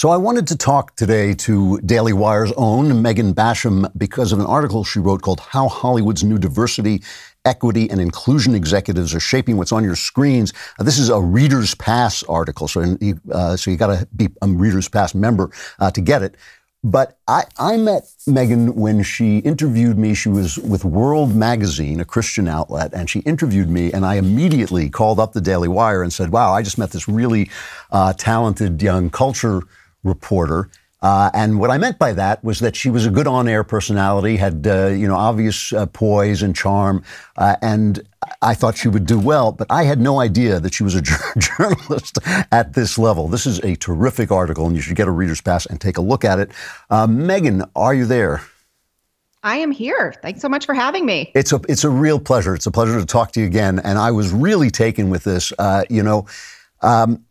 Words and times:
So 0.00 0.08
I 0.08 0.16
wanted 0.16 0.46
to 0.46 0.56
talk 0.56 0.96
today 0.96 1.34
to 1.34 1.78
Daily 1.82 2.14
Wire's 2.14 2.52
own 2.56 3.02
Megan 3.02 3.34
Basham 3.34 3.86
because 3.98 4.32
of 4.32 4.38
an 4.38 4.46
article 4.46 4.82
she 4.82 4.98
wrote 4.98 5.20
called 5.20 5.40
How 5.40 5.68
Hollywood's 5.68 6.24
New 6.24 6.38
Diversity 6.38 7.02
equity 7.44 7.90
and 7.90 8.00
inclusion 8.00 8.54
executives 8.54 9.14
are 9.14 9.20
shaping 9.20 9.58
what's 9.58 9.72
on 9.72 9.84
your 9.84 9.96
screens. 9.96 10.54
Uh, 10.78 10.84
this 10.84 10.98
is 10.98 11.10
a 11.10 11.20
Reader's 11.20 11.74
Pass 11.74 12.22
article, 12.22 12.66
so 12.66 12.96
uh, 13.30 13.58
so 13.58 13.70
you 13.70 13.76
got 13.76 13.88
to 13.88 14.08
be 14.16 14.28
a 14.40 14.48
Reader's 14.48 14.88
Pass 14.88 15.14
member 15.14 15.50
uh, 15.80 15.90
to 15.90 16.00
get 16.00 16.22
it. 16.22 16.34
But 16.82 17.18
I, 17.28 17.44
I 17.58 17.76
met 17.76 18.10
Megan 18.26 18.74
when 18.74 19.02
she 19.02 19.40
interviewed 19.40 19.98
me. 19.98 20.14
She 20.14 20.30
was 20.30 20.56
with 20.56 20.82
World 20.82 21.36
Magazine, 21.36 22.00
a 22.00 22.06
Christian 22.06 22.48
outlet, 22.48 22.94
and 22.94 23.10
she 23.10 23.18
interviewed 23.20 23.68
me. 23.68 23.92
And 23.92 24.06
I 24.06 24.14
immediately 24.14 24.88
called 24.88 25.20
up 25.20 25.34
the 25.34 25.42
Daily 25.42 25.68
Wire 25.68 26.02
and 26.02 26.10
said, 26.10 26.30
"Wow, 26.30 26.54
I 26.54 26.62
just 26.62 26.78
met 26.78 26.90
this 26.92 27.06
really 27.06 27.50
uh, 27.92 28.14
talented 28.14 28.80
young 28.80 29.10
culture 29.10 29.60
reporter." 30.02 30.70
Uh, 31.02 31.30
and 31.32 31.58
what 31.58 31.70
I 31.70 31.78
meant 31.78 31.98
by 31.98 32.12
that 32.12 32.44
was 32.44 32.60
that 32.60 32.76
she 32.76 32.90
was 32.90 33.06
a 33.06 33.10
good 33.10 33.26
on-air 33.26 33.64
personality, 33.64 34.36
had 34.36 34.66
uh, 34.66 34.88
you 34.88 35.08
know 35.08 35.16
obvious 35.16 35.72
uh, 35.72 35.86
poise 35.86 36.42
and 36.42 36.54
charm, 36.54 37.02
uh, 37.38 37.56
and 37.62 38.02
I 38.42 38.52
thought 38.52 38.76
she 38.76 38.88
would 38.88 39.06
do 39.06 39.18
well. 39.18 39.50
But 39.52 39.68
I 39.70 39.84
had 39.84 39.98
no 39.98 40.20
idea 40.20 40.60
that 40.60 40.74
she 40.74 40.82
was 40.82 40.94
a 40.94 41.02
journalist 41.38 42.18
at 42.52 42.74
this 42.74 42.98
level. 42.98 43.28
This 43.28 43.46
is 43.46 43.60
a 43.60 43.76
terrific 43.76 44.30
article, 44.30 44.66
and 44.66 44.76
you 44.76 44.82
should 44.82 44.96
get 44.96 45.08
a 45.08 45.10
reader's 45.10 45.40
pass 45.40 45.64
and 45.64 45.80
take 45.80 45.96
a 45.96 46.02
look 46.02 46.24
at 46.24 46.38
it. 46.38 46.50
Uh, 46.90 47.06
Megan, 47.06 47.64
are 47.74 47.94
you 47.94 48.04
there? 48.04 48.42
I 49.42 49.56
am 49.56 49.70
here. 49.70 50.12
Thanks 50.20 50.42
so 50.42 50.50
much 50.50 50.66
for 50.66 50.74
having 50.74 51.06
me. 51.06 51.32
It's 51.34 51.52
a 51.54 51.60
it's 51.66 51.84
a 51.84 51.90
real 51.90 52.20
pleasure. 52.20 52.54
It's 52.54 52.66
a 52.66 52.70
pleasure 52.70 53.00
to 53.00 53.06
talk 53.06 53.32
to 53.32 53.40
you 53.40 53.46
again. 53.46 53.78
And 53.78 53.98
I 53.98 54.10
was 54.10 54.32
really 54.32 54.70
taken 54.70 55.08
with 55.08 55.24
this. 55.24 55.50
Uh, 55.58 55.84
you 55.88 56.02
know. 56.02 56.26
Um, 56.82 57.24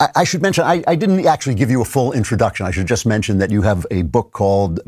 I, 0.00 0.08
I 0.16 0.24
should 0.24 0.42
mention, 0.42 0.64
I, 0.64 0.82
I, 0.86 0.96
didn't 0.96 1.24
actually 1.26 1.54
give 1.54 1.70
you 1.70 1.80
a 1.80 1.84
full 1.84 2.12
introduction. 2.12 2.66
I 2.66 2.70
should 2.72 2.86
just 2.86 3.06
mention 3.06 3.38
that 3.38 3.50
you 3.50 3.62
have 3.62 3.86
a 3.90 4.02
book 4.02 4.32
called, 4.32 4.80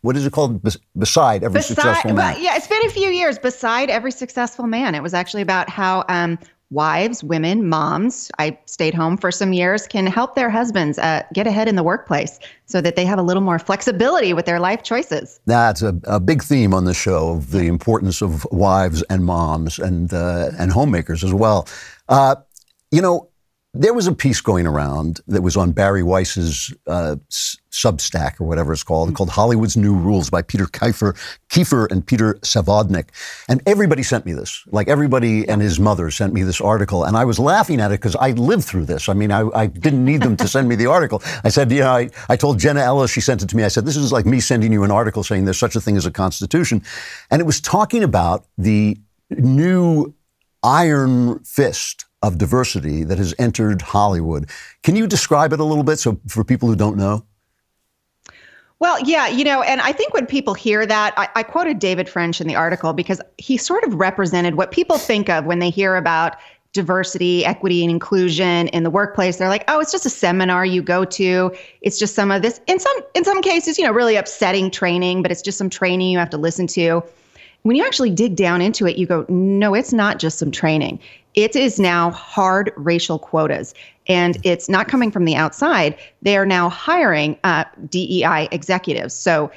what 0.00 0.16
is 0.16 0.26
it 0.26 0.32
called? 0.32 0.60
Beside 0.98 1.44
Every 1.44 1.60
Beside, 1.60 1.74
Successful 1.74 2.12
Man. 2.14 2.36
yeah, 2.40 2.56
it's 2.56 2.66
been 2.66 2.84
a 2.84 2.90
few 2.90 3.10
years. 3.10 3.38
Beside 3.38 3.88
Every 3.88 4.10
Successful 4.10 4.66
Man. 4.66 4.94
It 4.94 5.02
was 5.02 5.14
actually 5.14 5.42
about 5.42 5.68
how 5.68 6.04
um, 6.08 6.38
wives, 6.70 7.22
women, 7.22 7.68
moms, 7.68 8.30
I 8.38 8.58
stayed 8.66 8.94
home 8.94 9.16
for 9.16 9.30
some 9.30 9.52
years, 9.52 9.86
can 9.86 10.06
help 10.06 10.34
their 10.34 10.50
husbands 10.50 10.98
uh, 10.98 11.22
get 11.32 11.46
ahead 11.46 11.68
in 11.68 11.76
the 11.76 11.84
workplace 11.84 12.40
so 12.66 12.80
that 12.80 12.96
they 12.96 13.04
have 13.04 13.18
a 13.18 13.22
little 13.22 13.42
more 13.42 13.60
flexibility 13.60 14.32
with 14.32 14.44
their 14.44 14.60
life 14.60 14.82
choices. 14.82 15.40
That's 15.46 15.82
a, 15.82 15.98
a 16.04 16.18
big 16.18 16.42
theme 16.42 16.74
on 16.74 16.84
the 16.84 16.94
show 16.94 17.30
of 17.30 17.52
the 17.52 17.66
importance 17.66 18.22
of 18.22 18.44
wives 18.50 19.02
and 19.08 19.24
moms 19.24 19.78
and, 19.78 20.12
uh, 20.12 20.50
and 20.58 20.72
homemakers 20.72 21.22
as 21.22 21.32
well. 21.32 21.68
Uh, 22.08 22.36
you 22.90 23.00
know, 23.00 23.27
there 23.78 23.94
was 23.94 24.08
a 24.08 24.12
piece 24.12 24.40
going 24.40 24.66
around 24.66 25.20
that 25.28 25.42
was 25.42 25.56
on 25.56 25.70
Bari 25.70 26.02
Weiss's 26.02 26.74
uh, 26.88 27.14
Substack 27.70 28.40
or 28.40 28.48
whatever 28.48 28.72
it's 28.72 28.82
called, 28.82 29.08
mm-hmm. 29.08 29.16
called 29.16 29.30
Hollywood's 29.30 29.76
New 29.76 29.94
Rules 29.94 30.30
by 30.30 30.42
Peter 30.42 30.64
Kiefer, 30.64 31.16
Kiefer 31.48 31.88
and 31.92 32.04
Peter 32.04 32.34
Savodnik. 32.42 33.10
And 33.48 33.62
everybody 33.66 34.02
sent 34.02 34.26
me 34.26 34.32
this. 34.32 34.64
Like 34.66 34.88
everybody 34.88 35.48
and 35.48 35.62
his 35.62 35.78
mother 35.78 36.10
sent 36.10 36.32
me 36.32 36.42
this 36.42 36.60
article. 36.60 37.04
And 37.04 37.16
I 37.16 37.24
was 37.24 37.38
laughing 37.38 37.80
at 37.80 37.92
it 37.92 38.00
because 38.00 38.16
I 38.16 38.32
lived 38.32 38.64
through 38.64 38.86
this. 38.86 39.08
I 39.08 39.14
mean, 39.14 39.30
I, 39.30 39.48
I 39.54 39.66
didn't 39.66 40.04
need 40.04 40.22
them 40.22 40.36
to 40.38 40.48
send 40.48 40.68
me 40.68 40.74
the 40.74 40.86
article. 40.86 41.22
I 41.44 41.48
said, 41.48 41.70
you 41.70 41.80
know, 41.80 41.92
I, 41.92 42.10
I 42.28 42.34
told 42.34 42.58
Jenna 42.58 42.80
Ellis, 42.80 43.12
she 43.12 43.20
sent 43.20 43.44
it 43.44 43.48
to 43.50 43.56
me. 43.56 43.62
I 43.62 43.68
said, 43.68 43.86
this 43.86 43.96
is 43.96 44.10
like 44.10 44.26
me 44.26 44.40
sending 44.40 44.72
you 44.72 44.82
an 44.82 44.90
article 44.90 45.22
saying 45.22 45.44
there's 45.44 45.56
such 45.56 45.76
a 45.76 45.80
thing 45.80 45.96
as 45.96 46.04
a 46.04 46.10
constitution. 46.10 46.82
And 47.30 47.40
it 47.40 47.44
was 47.44 47.60
talking 47.60 48.02
about 48.02 48.44
the 48.58 48.98
new 49.30 50.14
iron 50.64 51.38
fist 51.44 52.06
of 52.22 52.38
diversity 52.38 53.04
that 53.04 53.18
has 53.18 53.34
entered 53.38 53.82
Hollywood. 53.82 54.50
Can 54.82 54.96
you 54.96 55.06
describe 55.06 55.52
it 55.52 55.60
a 55.60 55.64
little 55.64 55.84
bit 55.84 55.98
so 55.98 56.20
for 56.26 56.44
people 56.44 56.68
who 56.68 56.76
don't 56.76 56.96
know? 56.96 57.24
Well, 58.80 59.00
yeah, 59.00 59.26
you 59.26 59.42
know, 59.42 59.62
and 59.62 59.80
I 59.80 59.90
think 59.90 60.14
when 60.14 60.26
people 60.26 60.54
hear 60.54 60.86
that, 60.86 61.12
I, 61.16 61.28
I, 61.34 61.42
quoted 61.42 61.80
David 61.80 62.08
French 62.08 62.40
in 62.40 62.46
the 62.46 62.54
article 62.54 62.92
because 62.92 63.20
he 63.36 63.56
sort 63.56 63.82
of 63.82 63.94
represented 63.94 64.54
what 64.54 64.70
people 64.70 64.98
think 64.98 65.28
of 65.28 65.46
when 65.46 65.58
they 65.58 65.68
hear 65.68 65.96
about 65.96 66.36
diversity, 66.72 67.44
equity, 67.44 67.82
and 67.82 67.90
inclusion 67.90 68.68
in 68.68 68.84
the 68.84 68.90
workplace. 68.90 69.38
They're 69.38 69.48
like, 69.48 69.64
oh, 69.66 69.80
it's 69.80 69.90
just 69.90 70.06
a 70.06 70.10
seminar 70.10 70.64
you 70.64 70.80
go 70.80 71.04
to. 71.04 71.52
It's 71.80 71.98
just 71.98 72.14
some 72.14 72.30
of 72.30 72.42
this. 72.42 72.60
In 72.68 72.78
some 72.78 72.96
in 73.14 73.24
some 73.24 73.42
cases, 73.42 73.78
you 73.78 73.84
know, 73.84 73.90
really 73.90 74.14
upsetting 74.14 74.70
training, 74.70 75.22
but 75.22 75.32
it's 75.32 75.42
just 75.42 75.58
some 75.58 75.70
training 75.70 76.10
you 76.10 76.18
have 76.18 76.30
to 76.30 76.38
listen 76.38 76.68
to. 76.68 77.02
When 77.62 77.74
you 77.74 77.84
actually 77.84 78.10
dig 78.10 78.36
down 78.36 78.62
into 78.62 78.86
it, 78.86 78.96
you 78.96 79.06
go, 79.06 79.26
no, 79.28 79.74
it's 79.74 79.92
not 79.92 80.20
just 80.20 80.38
some 80.38 80.52
training. 80.52 81.00
It 81.38 81.54
is 81.54 81.78
now 81.78 82.10
hard 82.10 82.72
racial 82.74 83.16
quotas, 83.16 83.72
and 84.08 84.36
it's 84.42 84.68
not 84.68 84.88
coming 84.88 85.12
from 85.12 85.24
the 85.24 85.36
outside. 85.36 85.96
They 86.20 86.36
are 86.36 86.44
now 86.44 86.68
hiring 86.68 87.38
uh, 87.44 87.62
DEI 87.88 88.48
executives. 88.50 89.14
So, 89.14 89.48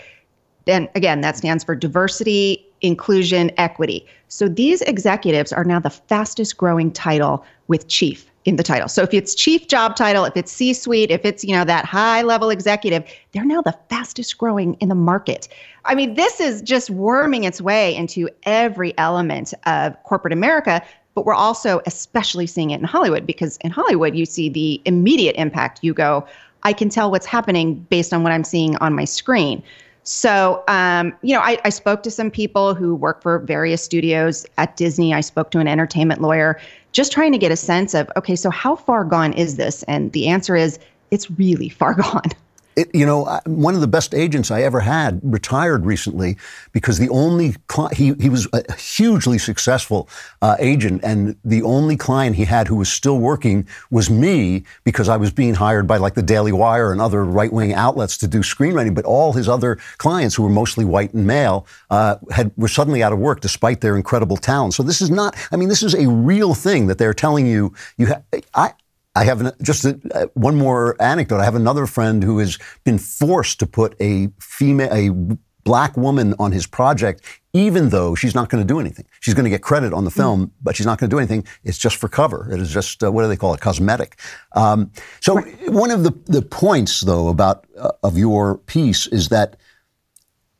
then 0.65 0.87
again, 0.93 1.21
that 1.21 1.37
stands 1.37 1.63
for 1.63 1.73
diversity, 1.73 2.63
inclusion, 2.81 3.49
equity. 3.57 4.05
So 4.27 4.47
these 4.47 4.83
executives 4.83 5.51
are 5.51 5.63
now 5.63 5.79
the 5.79 5.89
fastest 5.89 6.55
growing 6.55 6.91
title 6.91 7.43
with 7.67 7.87
chief 7.87 8.29
in 8.45 8.57
the 8.57 8.63
title. 8.63 8.87
So 8.87 9.01
if 9.01 9.13
it's 9.13 9.33
chief 9.33 9.67
job 9.67 9.95
title, 9.95 10.23
if 10.25 10.37
it's 10.37 10.51
C-suite, 10.51 11.09
if 11.09 11.25
it's, 11.25 11.43
you 11.43 11.55
know, 11.55 11.63
that 11.63 11.85
high 11.85 12.21
level 12.21 12.51
executive, 12.51 13.03
they're 13.31 13.45
now 13.45 13.61
the 13.61 13.77
fastest 13.89 14.37
growing 14.37 14.75
in 14.75 14.89
the 14.89 14.95
market. 14.95 15.47
I 15.85 15.95
mean, 15.95 16.13
this 16.13 16.39
is 16.39 16.61
just 16.61 16.91
worming 16.91 17.43
its 17.43 17.59
way 17.59 17.95
into 17.95 18.29
every 18.43 18.95
element 18.97 19.53
of 19.65 20.01
corporate 20.03 20.33
America 20.33 20.81
but 21.13 21.25
we're 21.25 21.33
also 21.33 21.81
especially 21.85 22.47
seeing 22.47 22.71
it 22.71 22.79
in 22.79 22.85
Hollywood 22.85 23.25
because 23.25 23.57
in 23.57 23.71
Hollywood, 23.71 24.15
you 24.15 24.25
see 24.25 24.49
the 24.49 24.81
immediate 24.85 25.35
impact. 25.35 25.79
You 25.81 25.93
go, 25.93 26.25
I 26.63 26.73
can 26.73 26.89
tell 26.89 27.11
what's 27.11 27.25
happening 27.25 27.75
based 27.89 28.13
on 28.13 28.23
what 28.23 28.31
I'm 28.31 28.43
seeing 28.43 28.75
on 28.77 28.93
my 28.93 29.05
screen. 29.05 29.63
So, 30.03 30.63
um, 30.67 31.13
you 31.21 31.35
know, 31.35 31.41
I, 31.41 31.59
I 31.63 31.69
spoke 31.69 32.01
to 32.03 32.11
some 32.11 32.31
people 32.31 32.73
who 32.73 32.95
work 32.95 33.21
for 33.21 33.39
various 33.39 33.83
studios 33.83 34.45
at 34.57 34.75
Disney. 34.75 35.13
I 35.13 35.21
spoke 35.21 35.51
to 35.51 35.59
an 35.59 35.67
entertainment 35.67 36.21
lawyer 36.21 36.59
just 36.91 37.11
trying 37.11 37.31
to 37.31 37.37
get 37.37 37.51
a 37.51 37.55
sense 37.55 37.93
of, 37.93 38.09
okay, 38.17 38.35
so 38.35 38.49
how 38.49 38.75
far 38.75 39.03
gone 39.05 39.33
is 39.33 39.55
this? 39.55 39.83
And 39.83 40.11
the 40.11 40.27
answer 40.27 40.55
is 40.55 40.79
it's 41.11 41.29
really 41.31 41.69
far 41.69 41.93
gone. 42.01 42.31
It, 42.75 42.89
you 42.93 43.05
know, 43.05 43.39
one 43.45 43.75
of 43.75 43.81
the 43.81 43.87
best 43.87 44.13
agents 44.13 44.49
I 44.49 44.61
ever 44.61 44.79
had 44.79 45.19
retired 45.23 45.85
recently 45.85 46.37
because 46.71 46.99
the 46.99 47.09
only 47.09 47.55
he 47.93 48.13
he 48.13 48.29
was 48.29 48.47
a 48.53 48.73
hugely 48.75 49.37
successful 49.37 50.07
uh, 50.41 50.55
agent, 50.59 51.01
and 51.03 51.35
the 51.43 51.63
only 51.63 51.97
client 51.97 52.35
he 52.35 52.45
had 52.45 52.67
who 52.67 52.75
was 52.75 52.91
still 52.91 53.19
working 53.19 53.67
was 53.89 54.09
me 54.09 54.63
because 54.83 55.09
I 55.09 55.17
was 55.17 55.31
being 55.31 55.55
hired 55.55 55.85
by 55.85 55.97
like 55.97 56.13
the 56.13 56.23
Daily 56.23 56.51
Wire 56.51 56.91
and 56.91 57.01
other 57.01 57.25
right 57.25 57.51
wing 57.51 57.73
outlets 57.73 58.17
to 58.19 58.27
do 58.27 58.39
screenwriting. 58.39 58.95
But 58.95 59.05
all 59.05 59.33
his 59.33 59.49
other 59.49 59.77
clients, 59.97 60.35
who 60.35 60.43
were 60.43 60.49
mostly 60.49 60.85
white 60.85 61.13
and 61.13 61.27
male, 61.27 61.67
uh, 61.89 62.15
had 62.31 62.51
were 62.55 62.67
suddenly 62.67 63.03
out 63.03 63.11
of 63.11 63.19
work 63.19 63.41
despite 63.41 63.81
their 63.81 63.95
incredible 63.95 64.37
talent. 64.37 64.73
So 64.73 64.83
this 64.83 65.01
is 65.01 65.09
not. 65.09 65.35
I 65.51 65.57
mean, 65.57 65.69
this 65.69 65.83
is 65.83 65.93
a 65.93 66.07
real 66.07 66.53
thing 66.53 66.87
that 66.87 66.97
they're 66.97 67.13
telling 67.13 67.45
you. 67.47 67.73
You 67.97 68.07
have. 68.07 68.23
I 68.53 68.73
I 69.15 69.25
have 69.25 69.41
an, 69.41 69.51
just 69.61 69.85
a, 69.85 69.99
uh, 70.13 70.27
one 70.33 70.55
more 70.55 70.95
anecdote. 71.01 71.39
I 71.39 71.43
have 71.43 71.55
another 71.55 71.85
friend 71.85 72.23
who 72.23 72.39
has 72.39 72.57
been 72.83 72.97
forced 72.97 73.59
to 73.59 73.67
put 73.67 73.95
a 73.99 74.29
female, 74.39 74.89
a 74.93 75.37
black 75.63 75.95
woman 75.97 76.33
on 76.39 76.51
his 76.51 76.65
project, 76.65 77.23
even 77.53 77.89
though 77.89 78.15
she's 78.15 78.33
not 78.33 78.49
going 78.49 78.65
to 78.65 78.67
do 78.67 78.79
anything. 78.79 79.05
She's 79.19 79.33
going 79.33 79.43
to 79.43 79.49
get 79.49 79.61
credit 79.61 79.93
on 79.93 80.05
the 80.05 80.11
film, 80.11 80.47
mm. 80.47 80.51
but 80.61 80.75
she's 80.75 80.85
not 80.85 80.97
going 80.97 81.09
to 81.09 81.13
do 81.13 81.19
anything. 81.19 81.45
It's 81.63 81.77
just 81.77 81.97
for 81.97 82.07
cover. 82.07 82.49
It 82.51 82.59
is 82.59 82.71
just 82.71 83.03
uh, 83.03 83.11
what 83.11 83.23
do 83.23 83.27
they 83.27 83.37
call 83.37 83.53
it? 83.53 83.61
Cosmetic. 83.61 84.17
Um, 84.53 84.91
so 85.19 85.35
right. 85.35 85.71
one 85.71 85.91
of 85.91 86.03
the 86.03 86.11
the 86.25 86.41
points, 86.41 87.01
though, 87.01 87.27
about 87.27 87.65
uh, 87.77 87.91
of 88.03 88.17
your 88.17 88.57
piece 88.57 89.07
is 89.07 89.29
that 89.29 89.57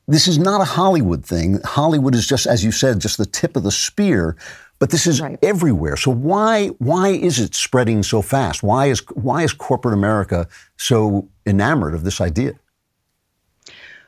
this 0.08 0.28
is 0.28 0.38
not 0.38 0.62
a 0.62 0.66
Hollywood 0.66 1.26
thing. 1.26 1.62
Hollywood 1.64 2.16
is 2.16 2.28
just, 2.28 2.46
as 2.46 2.64
you 2.66 2.72
said, 2.72 3.00
just 3.00 3.18
the 3.18 3.26
tip 3.26 3.56
of 3.56 3.64
the 3.64 3.72
spear. 3.72 4.36
But 4.82 4.90
this 4.90 5.06
is 5.06 5.22
right. 5.22 5.38
everywhere. 5.44 5.96
So 5.96 6.10
why 6.10 6.70
why 6.80 7.10
is 7.10 7.40
it 7.40 7.54
spreading 7.54 8.02
so 8.02 8.24
fast? 8.24 8.64
Why 8.64 8.88
is 8.88 9.04
why 9.14 9.44
is 9.44 9.54
corporate 9.54 9.94
America 9.94 10.48
so 10.76 11.30
enamored 11.46 11.94
of 11.94 12.04
this 12.04 12.20
idea? 12.20 12.54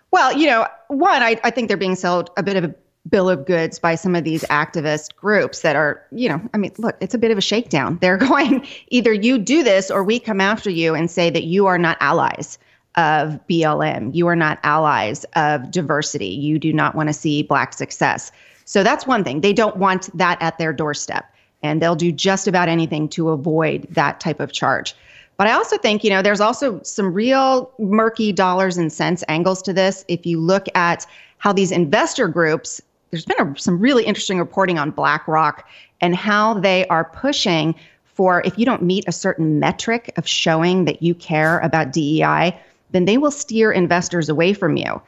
Well, 0.10 0.36
you 0.36 0.48
know, 0.48 0.66
one, 0.88 1.22
I, 1.22 1.40
I 1.44 1.52
think 1.52 1.68
they're 1.68 1.78
being 1.78 1.96
sold 1.96 2.32
a 2.38 2.44
bit 2.44 2.56
of 2.56 2.64
a 2.64 2.74
bill 3.08 3.30
of 3.30 3.46
goods 3.46 3.78
by 3.78 3.94
some 3.94 4.16
of 4.16 4.24
these 4.24 4.42
activist 4.46 5.16
groups 5.16 5.62
that 5.62 5.76
are, 5.76 6.02
you 6.12 6.28
know, 6.28 6.42
I 6.56 6.58
mean, 6.58 6.72
look, 6.80 6.98
it's 7.02 7.14
a 7.14 7.20
bit 7.20 7.30
of 7.30 7.38
a 7.38 7.42
shakedown. 7.42 7.98
They're 8.02 8.18
going 8.18 8.66
either 8.88 9.14
you 9.14 9.38
do 9.38 9.62
this 9.62 9.92
or 9.92 10.04
we 10.04 10.20
come 10.20 10.42
after 10.42 10.72
you 10.72 10.96
and 10.96 11.12
say 11.12 11.30
that 11.30 11.44
you 11.44 11.68
are 11.68 11.78
not 11.78 11.98
allies 12.00 12.58
of 12.96 13.40
BLM. 13.48 14.16
You 14.16 14.26
are 14.26 14.36
not 14.36 14.58
allies 14.64 15.24
of 15.36 15.70
diversity. 15.70 16.30
You 16.30 16.58
do 16.58 16.74
not 16.74 16.96
want 16.96 17.10
to 17.10 17.14
see 17.14 17.44
black 17.44 17.74
success. 17.74 18.32
So 18.66 18.84
that's 18.84 19.06
one 19.06 19.24
thing. 19.24 19.42
They 19.42 19.54
don't 19.54 19.78
want 19.78 20.16
that 20.18 20.42
at 20.42 20.58
their 20.58 20.74
doorstep. 20.74 21.26
And 21.62 21.82
they'll 21.82 21.96
do 21.96 22.12
just 22.12 22.48
about 22.48 22.68
anything 22.68 23.08
to 23.10 23.30
avoid 23.30 23.88
that 23.90 24.20
type 24.20 24.40
of 24.40 24.52
charge. 24.52 24.96
But 25.38 25.48
I 25.48 25.54
also 25.54 25.78
think, 25.78 26.04
you 26.04 26.10
know, 26.10 26.22
there's 26.22 26.42
also 26.42 26.82
some 26.84 27.14
real 27.14 27.72
murky 27.80 28.32
dollars 28.32 28.78
and 28.78 28.92
cents 28.92 29.24
angles 29.28 29.62
to 29.64 29.74
this. 29.74 30.06
If 30.08 30.26
you 30.26 30.40
look 30.40 30.68
at 30.76 31.06
how 31.38 31.54
these 31.54 31.72
investor 31.72 32.28
groups, 32.28 32.82
there's 33.12 33.26
been 33.26 33.40
a, 33.40 33.58
some 33.58 33.80
really 33.80 34.06
interesting 34.06 34.40
reporting 34.40 34.78
on 34.78 34.92
BlackRock 34.92 35.68
and 36.02 36.16
how 36.16 36.56
they 36.56 36.88
are 36.88 37.06
pushing 37.06 37.76
for 38.06 38.42
if 38.46 38.58
you 38.60 38.66
don't 38.66 38.84
meet 38.84 39.06
a 39.08 39.12
certain 39.12 39.60
metric 39.60 40.14
of 40.18 40.28
showing 40.28 40.86
that 40.86 41.02
you 41.02 41.16
care 41.16 41.60
about 41.60 41.92
DEI, 41.92 42.60
then 42.92 43.06
they 43.06 43.18
will 43.18 43.32
steer 43.32 43.72
investors 43.72 44.30
away 44.30 44.54
from 44.54 44.78
you. 44.78 45.02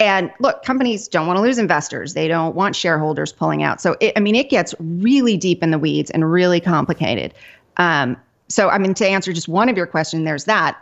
And 0.00 0.32
look, 0.40 0.64
companies 0.64 1.06
don't 1.06 1.26
want 1.26 1.36
to 1.36 1.42
lose 1.42 1.58
investors. 1.58 2.14
They 2.14 2.26
don't 2.26 2.56
want 2.56 2.74
shareholders 2.74 3.32
pulling 3.32 3.62
out. 3.62 3.80
So, 3.82 3.96
it, 4.00 4.14
I 4.16 4.20
mean, 4.20 4.34
it 4.34 4.48
gets 4.48 4.74
really 4.80 5.36
deep 5.36 5.62
in 5.62 5.70
the 5.70 5.78
weeds 5.78 6.10
and 6.10 6.30
really 6.32 6.58
complicated. 6.58 7.34
Um, 7.76 8.16
so, 8.48 8.70
I 8.70 8.78
mean, 8.78 8.94
to 8.94 9.06
answer 9.06 9.32
just 9.32 9.46
one 9.46 9.68
of 9.68 9.76
your 9.76 9.86
questions, 9.86 10.24
there's 10.24 10.44
that. 10.46 10.78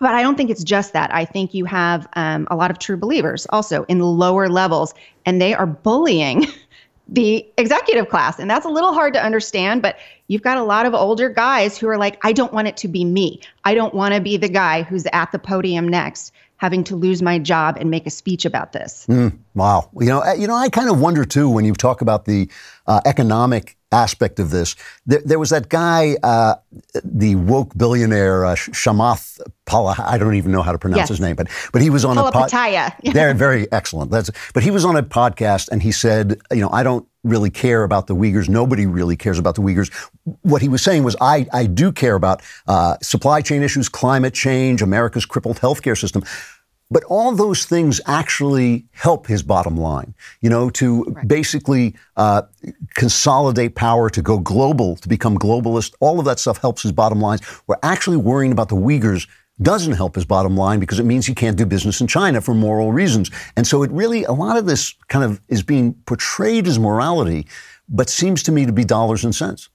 But 0.00 0.14
I 0.14 0.22
don't 0.22 0.36
think 0.36 0.48
it's 0.48 0.64
just 0.64 0.92
that. 0.94 1.12
I 1.12 1.24
think 1.24 1.52
you 1.52 1.66
have 1.66 2.08
um, 2.14 2.48
a 2.50 2.56
lot 2.56 2.70
of 2.70 2.78
true 2.78 2.96
believers 2.96 3.46
also 3.50 3.84
in 3.84 4.00
lower 4.00 4.48
levels, 4.48 4.94
and 5.26 5.42
they 5.42 5.54
are 5.54 5.66
bullying 5.66 6.46
the 7.08 7.46
executive 7.58 8.08
class. 8.08 8.38
And 8.38 8.48
that's 8.50 8.64
a 8.64 8.70
little 8.70 8.94
hard 8.94 9.12
to 9.14 9.22
understand, 9.22 9.82
but 9.82 9.98
you've 10.28 10.42
got 10.42 10.56
a 10.56 10.62
lot 10.62 10.86
of 10.86 10.94
older 10.94 11.28
guys 11.28 11.76
who 11.76 11.88
are 11.88 11.98
like, 11.98 12.18
I 12.24 12.32
don't 12.32 12.52
want 12.52 12.68
it 12.68 12.76
to 12.78 12.88
be 12.88 13.04
me. 13.04 13.40
I 13.64 13.74
don't 13.74 13.92
want 13.92 14.14
to 14.14 14.20
be 14.20 14.36
the 14.36 14.48
guy 14.48 14.82
who's 14.82 15.06
at 15.12 15.32
the 15.32 15.38
podium 15.38 15.88
next 15.88 16.32
having 16.58 16.84
to 16.84 16.96
lose 16.96 17.22
my 17.22 17.38
job 17.38 17.76
and 17.80 17.90
make 17.90 18.06
a 18.06 18.10
speech 18.10 18.44
about 18.44 18.72
this. 18.72 19.06
Mm, 19.08 19.38
wow. 19.54 19.88
You 19.98 20.08
know, 20.08 20.32
you 20.34 20.46
know, 20.46 20.54
I 20.54 20.68
kind 20.68 20.90
of 20.90 21.00
wonder 21.00 21.24
too 21.24 21.48
when 21.48 21.64
you 21.64 21.72
talk 21.72 22.02
about 22.02 22.26
the 22.26 22.50
uh, 22.86 23.00
economic 23.06 23.77
aspect 23.92 24.38
of 24.38 24.50
this. 24.50 24.76
There, 25.06 25.22
there 25.24 25.38
was 25.38 25.50
that 25.50 25.68
guy, 25.68 26.16
uh, 26.22 26.56
the 27.02 27.36
woke 27.36 27.76
billionaire 27.76 28.44
uh, 28.44 28.54
Chamath 28.54 29.40
Pala. 29.66 29.96
I 29.98 30.18
don't 30.18 30.34
even 30.34 30.52
know 30.52 30.62
how 30.62 30.72
to 30.72 30.78
pronounce 30.78 31.00
yes. 31.00 31.08
his 31.08 31.20
name, 31.20 31.36
but 31.36 31.48
but 31.72 31.82
he 31.82 31.90
was 31.90 32.04
on 32.04 32.18
a 32.18 32.22
podcast. 32.22 32.50
very 33.12 33.34
very 33.34 33.70
excellent. 33.72 34.10
That's 34.10 34.30
but 34.52 34.62
he 34.62 34.70
was 34.70 34.84
on 34.84 34.96
a 34.96 35.02
podcast 35.02 35.68
and 35.70 35.82
he 35.82 35.92
said, 35.92 36.38
you 36.50 36.60
know, 36.60 36.70
I 36.70 36.82
don't 36.82 37.06
really 37.24 37.50
care 37.50 37.82
about 37.82 38.06
the 38.06 38.14
Uyghurs. 38.14 38.48
Nobody 38.48 38.86
really 38.86 39.16
cares 39.16 39.38
about 39.38 39.54
the 39.54 39.62
Uyghurs. 39.62 39.92
What 40.42 40.62
he 40.62 40.68
was 40.68 40.82
saying 40.82 41.04
was, 41.04 41.16
I 41.20 41.46
I 41.52 41.66
do 41.66 41.92
care 41.92 42.14
about 42.14 42.42
uh, 42.66 42.96
supply 43.02 43.40
chain 43.42 43.62
issues, 43.62 43.88
climate 43.88 44.34
change, 44.34 44.82
America's 44.82 45.26
crippled 45.26 45.58
healthcare 45.58 45.98
system. 45.98 46.24
But 46.90 47.04
all 47.04 47.34
those 47.34 47.66
things 47.66 48.00
actually 48.06 48.86
help 48.92 49.26
his 49.26 49.42
bottom 49.42 49.76
line, 49.76 50.14
you 50.40 50.48
know, 50.48 50.70
to 50.70 51.04
right. 51.04 51.28
basically 51.28 51.94
uh, 52.16 52.42
consolidate 52.94 53.74
power, 53.74 54.08
to 54.08 54.22
go 54.22 54.38
global, 54.38 54.96
to 54.96 55.08
become 55.08 55.36
globalist. 55.36 55.94
All 56.00 56.18
of 56.18 56.24
that 56.24 56.38
stuff 56.38 56.58
helps 56.58 56.82
his 56.82 56.92
bottom 56.92 57.20
lines. 57.20 57.42
We're 57.66 57.76
actually 57.82 58.16
worrying 58.16 58.52
about 58.52 58.70
the 58.70 58.76
Uyghurs 58.76 59.28
doesn't 59.60 59.94
help 59.94 60.14
his 60.14 60.24
bottom 60.24 60.56
line 60.56 60.80
because 60.80 60.98
it 60.98 61.04
means 61.04 61.26
he 61.26 61.34
can't 61.34 61.56
do 61.56 61.66
business 61.66 62.00
in 62.00 62.06
China 62.06 62.40
for 62.40 62.54
moral 62.54 62.92
reasons. 62.92 63.30
And 63.56 63.66
so 63.66 63.82
it 63.82 63.90
really, 63.90 64.24
a 64.24 64.32
lot 64.32 64.56
of 64.56 64.66
this 64.66 64.94
kind 65.08 65.24
of 65.24 65.40
is 65.48 65.62
being 65.62 65.94
portrayed 66.06 66.66
as 66.66 66.78
morality, 66.78 67.46
but 67.88 68.08
seems 68.08 68.42
to 68.44 68.52
me 68.52 68.66
to 68.66 68.72
be 68.72 68.84
dollars 68.84 69.24
and 69.24 69.34
cents. 69.34 69.68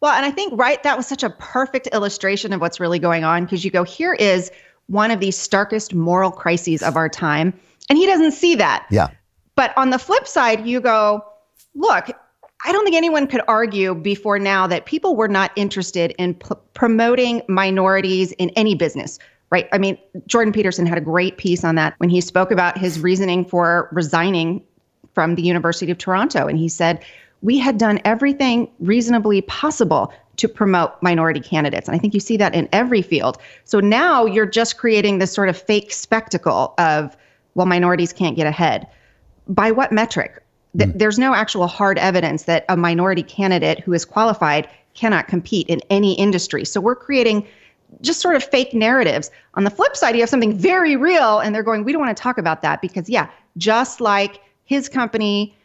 Well, 0.00 0.12
and 0.12 0.26
I 0.26 0.30
think, 0.30 0.52
right, 0.58 0.82
that 0.82 0.96
was 0.96 1.06
such 1.06 1.22
a 1.22 1.30
perfect 1.30 1.86
illustration 1.88 2.52
of 2.52 2.60
what's 2.60 2.80
really 2.80 2.98
going 2.98 3.24
on 3.24 3.44
because 3.44 3.64
you 3.64 3.70
go, 3.70 3.82
here 3.82 4.14
is 4.14 4.50
one 4.86 5.10
of 5.10 5.20
the 5.20 5.30
starkest 5.30 5.94
moral 5.94 6.30
crises 6.30 6.82
of 6.82 6.96
our 6.96 7.08
time. 7.08 7.52
And 7.88 7.98
he 7.98 8.06
doesn't 8.06 8.32
see 8.32 8.54
that. 8.56 8.86
Yeah. 8.90 9.08
But 9.54 9.76
on 9.76 9.90
the 9.90 9.98
flip 9.98 10.26
side, 10.26 10.66
you 10.66 10.80
go, 10.80 11.24
look, 11.74 12.10
I 12.64 12.72
don't 12.72 12.84
think 12.84 12.96
anyone 12.96 13.26
could 13.26 13.42
argue 13.48 13.94
before 13.94 14.38
now 14.38 14.66
that 14.66 14.86
people 14.86 15.16
were 15.16 15.28
not 15.28 15.52
interested 15.56 16.14
in 16.18 16.34
p- 16.34 16.54
promoting 16.74 17.42
minorities 17.48 18.32
in 18.32 18.50
any 18.50 18.74
business, 18.74 19.18
right? 19.50 19.68
I 19.72 19.78
mean, 19.78 19.98
Jordan 20.26 20.52
Peterson 20.52 20.86
had 20.86 20.98
a 20.98 21.02
great 21.02 21.36
piece 21.36 21.64
on 21.64 21.74
that 21.76 21.94
when 21.98 22.08
he 22.08 22.20
spoke 22.20 22.50
about 22.50 22.78
his 22.78 23.00
reasoning 23.00 23.44
for 23.44 23.88
resigning 23.92 24.62
from 25.14 25.34
the 25.34 25.42
University 25.42 25.92
of 25.92 25.98
Toronto. 25.98 26.46
And 26.46 26.58
he 26.58 26.68
said, 26.68 27.04
we 27.42 27.58
had 27.58 27.78
done 27.78 28.00
everything 28.04 28.70
reasonably 28.80 29.42
possible 29.42 30.12
to 30.36 30.48
promote 30.48 30.92
minority 31.02 31.40
candidates. 31.40 31.88
And 31.88 31.94
I 31.94 31.98
think 31.98 32.14
you 32.14 32.20
see 32.20 32.36
that 32.36 32.54
in 32.54 32.68
every 32.72 33.02
field. 33.02 33.38
So 33.64 33.80
now 33.80 34.26
you're 34.26 34.46
just 34.46 34.76
creating 34.78 35.18
this 35.18 35.32
sort 35.32 35.48
of 35.48 35.56
fake 35.56 35.92
spectacle 35.92 36.74
of, 36.78 37.16
well, 37.54 37.66
minorities 37.66 38.12
can't 38.12 38.36
get 38.36 38.46
ahead. 38.46 38.86
By 39.48 39.70
what 39.70 39.92
metric? 39.92 40.42
Th- 40.76 40.90
mm. 40.90 40.98
There's 40.98 41.18
no 41.18 41.34
actual 41.34 41.66
hard 41.66 41.98
evidence 41.98 42.44
that 42.44 42.64
a 42.68 42.76
minority 42.76 43.22
candidate 43.22 43.80
who 43.80 43.92
is 43.92 44.04
qualified 44.04 44.68
cannot 44.94 45.28
compete 45.28 45.68
in 45.68 45.80
any 45.90 46.14
industry. 46.14 46.64
So 46.64 46.80
we're 46.80 46.96
creating 46.96 47.46
just 48.02 48.20
sort 48.20 48.36
of 48.36 48.44
fake 48.44 48.74
narratives. 48.74 49.30
On 49.54 49.64
the 49.64 49.70
flip 49.70 49.96
side, 49.96 50.14
you 50.16 50.20
have 50.20 50.28
something 50.28 50.56
very 50.56 50.96
real, 50.96 51.38
and 51.38 51.54
they're 51.54 51.62
going, 51.62 51.84
we 51.84 51.92
don't 51.92 52.02
want 52.02 52.16
to 52.16 52.20
talk 52.20 52.36
about 52.36 52.60
that 52.62 52.82
because, 52.82 53.08
yeah, 53.08 53.30
just 53.56 54.00
like 54.00 54.40
his 54.64 54.88
company 54.88 55.55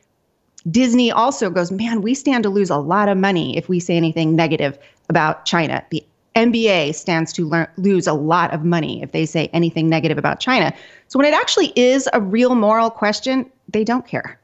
Disney 0.69 1.11
also 1.11 1.49
goes, 1.49 1.71
man, 1.71 2.01
we 2.01 2.13
stand 2.13 2.43
to 2.43 2.49
lose 2.49 2.69
a 2.69 2.77
lot 2.77 3.09
of 3.09 3.17
money 3.17 3.57
if 3.57 3.67
we 3.67 3.79
say 3.79 3.95
anything 3.95 4.35
negative 4.35 4.77
about 5.09 5.45
China. 5.45 5.83
The 5.89 6.03
NBA 6.35 6.95
stands 6.95 7.33
to 7.33 7.47
learn, 7.47 7.67
lose 7.77 8.07
a 8.07 8.13
lot 8.13 8.53
of 8.53 8.63
money 8.63 9.01
if 9.01 9.11
they 9.11 9.25
say 9.25 9.49
anything 9.53 9.89
negative 9.89 10.17
about 10.17 10.39
China. 10.39 10.73
So 11.07 11.19
when 11.19 11.25
it 11.25 11.33
actually 11.33 11.73
is 11.75 12.07
a 12.13 12.21
real 12.21 12.55
moral 12.55 12.89
question, 12.89 13.51
they 13.67 13.83
don't 13.83 14.07
care. 14.07 14.39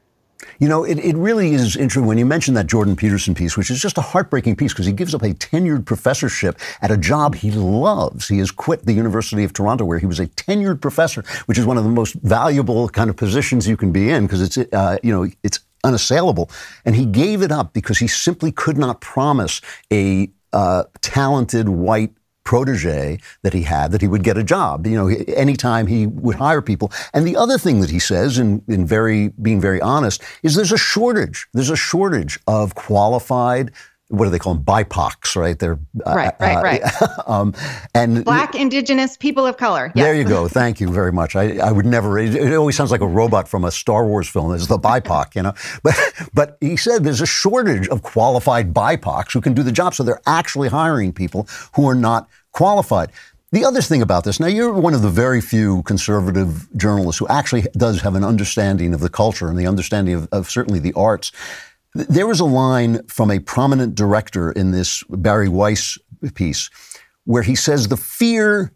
You 0.60 0.68
know, 0.68 0.84
it, 0.84 0.98
it 0.98 1.16
really 1.16 1.52
is 1.52 1.76
interesting 1.76 2.06
when 2.06 2.18
you 2.18 2.26
mention 2.26 2.54
that 2.54 2.66
Jordan 2.66 2.96
Peterson 2.96 3.34
piece, 3.34 3.56
which 3.56 3.70
is 3.70 3.80
just 3.80 3.98
a 3.98 4.00
heartbreaking 4.00 4.56
piece 4.56 4.72
because 4.72 4.86
he 4.86 4.92
gives 4.92 5.14
up 5.14 5.22
a 5.22 5.34
tenured 5.34 5.84
professorship 5.84 6.58
at 6.80 6.90
a 6.90 6.96
job 6.96 7.34
he 7.34 7.50
loves. 7.50 8.28
He 8.28 8.38
has 8.38 8.50
quit 8.50 8.84
the 8.84 8.92
University 8.92 9.44
of 9.44 9.52
Toronto 9.52 9.84
where 9.84 9.98
he 9.98 10.06
was 10.06 10.20
a 10.20 10.26
tenured 10.26 10.80
professor, 10.80 11.24
which 11.46 11.58
is 11.58 11.66
one 11.66 11.76
of 11.76 11.84
the 11.84 11.90
most 11.90 12.14
valuable 12.14 12.88
kind 12.88 13.10
of 13.10 13.16
positions 13.16 13.68
you 13.68 13.76
can 13.76 13.92
be 13.92 14.10
in 14.10 14.26
because 14.26 14.42
it's, 14.42 14.58
uh, 14.72 14.98
you 15.02 15.12
know, 15.12 15.28
it's 15.42 15.60
unassailable. 15.84 16.50
And 16.84 16.96
he 16.96 17.06
gave 17.06 17.42
it 17.42 17.52
up 17.52 17.72
because 17.72 17.98
he 17.98 18.06
simply 18.06 18.52
could 18.52 18.78
not 18.78 19.00
promise 19.00 19.60
a 19.92 20.30
uh, 20.52 20.84
talented 21.00 21.68
white 21.68 22.12
protege 22.44 23.18
that 23.42 23.52
he 23.52 23.60
had 23.60 23.92
that 23.92 24.00
he 24.00 24.08
would 24.08 24.24
get 24.24 24.38
a 24.38 24.42
job. 24.42 24.86
You 24.86 24.96
know 24.96 25.08
anytime 25.36 25.86
he 25.86 26.06
would 26.06 26.36
hire 26.36 26.62
people. 26.62 26.90
And 27.12 27.26
the 27.26 27.36
other 27.36 27.58
thing 27.58 27.82
that 27.82 27.90
he 27.90 27.98
says 27.98 28.38
in, 28.38 28.62
in 28.68 28.86
very 28.86 29.28
being 29.42 29.60
very 29.60 29.82
honest 29.82 30.22
is 30.42 30.54
there's 30.54 30.72
a 30.72 30.78
shortage. 30.78 31.46
There's 31.52 31.68
a 31.68 31.76
shortage 31.76 32.38
of 32.46 32.74
qualified 32.74 33.70
what 34.08 34.24
do 34.24 34.30
they 34.30 34.38
call 34.38 34.54
them 34.54 34.64
BIPOCs, 34.64 35.36
right? 35.36 35.58
They're 35.58 35.78
uh, 36.06 36.14
right, 36.14 36.34
right, 36.40 36.56
uh, 36.56 36.62
right. 36.62 36.82
um, 37.26 37.54
and 37.94 38.24
black, 38.24 38.54
indigenous, 38.54 39.16
people 39.18 39.46
of 39.46 39.58
color. 39.58 39.92
Yes. 39.94 40.04
There 40.04 40.14
you 40.14 40.24
go. 40.24 40.48
Thank 40.48 40.80
you 40.80 40.90
very 40.90 41.12
much. 41.12 41.36
I, 41.36 41.58
I 41.58 41.70
would 41.70 41.84
never. 41.84 42.18
It, 42.18 42.34
it, 42.34 42.54
always 42.54 42.74
sounds 42.74 42.90
like 42.90 43.02
a 43.02 43.06
robot 43.06 43.48
from 43.48 43.64
a 43.64 43.70
Star 43.70 44.06
Wars 44.06 44.28
film. 44.28 44.54
It's 44.54 44.66
the 44.66 44.78
BIPOC, 44.78 45.34
you 45.34 45.42
know. 45.42 45.52
But 45.82 45.94
but 46.34 46.58
he 46.60 46.76
said 46.76 47.04
there's 47.04 47.20
a 47.20 47.26
shortage 47.26 47.88
of 47.88 48.02
qualified 48.02 48.74
BIPOCs 48.74 49.32
who 49.32 49.40
can 49.40 49.52
do 49.52 49.62
the 49.62 49.72
job, 49.72 49.94
so 49.94 50.02
they're 50.02 50.20
actually 50.26 50.68
hiring 50.68 51.12
people 51.12 51.46
who 51.74 51.88
are 51.88 51.94
not 51.94 52.28
qualified. 52.52 53.10
The 53.50 53.64
other 53.64 53.80
thing 53.80 54.02
about 54.02 54.24
this, 54.24 54.40
now 54.40 54.46
you're 54.46 54.72
one 54.72 54.92
of 54.92 55.00
the 55.00 55.08
very 55.08 55.40
few 55.40 55.82
conservative 55.84 56.68
journalists 56.76 57.18
who 57.18 57.26
actually 57.28 57.64
does 57.72 58.02
have 58.02 58.14
an 58.14 58.22
understanding 58.22 58.92
of 58.92 59.00
the 59.00 59.08
culture 59.08 59.48
and 59.48 59.58
the 59.58 59.66
understanding 59.66 60.14
of, 60.14 60.28
of 60.32 60.50
certainly 60.50 60.80
the 60.80 60.92
arts. 60.92 61.32
There 62.06 62.28
was 62.28 62.38
a 62.38 62.44
line 62.44 63.04
from 63.08 63.28
a 63.28 63.40
prominent 63.40 63.96
director 63.96 64.52
in 64.52 64.70
this 64.70 65.02
Bari 65.08 65.48
Weiss 65.48 65.98
piece 66.34 66.70
where 67.24 67.42
he 67.42 67.56
says 67.56 67.88
the 67.88 67.96
fear 67.96 68.72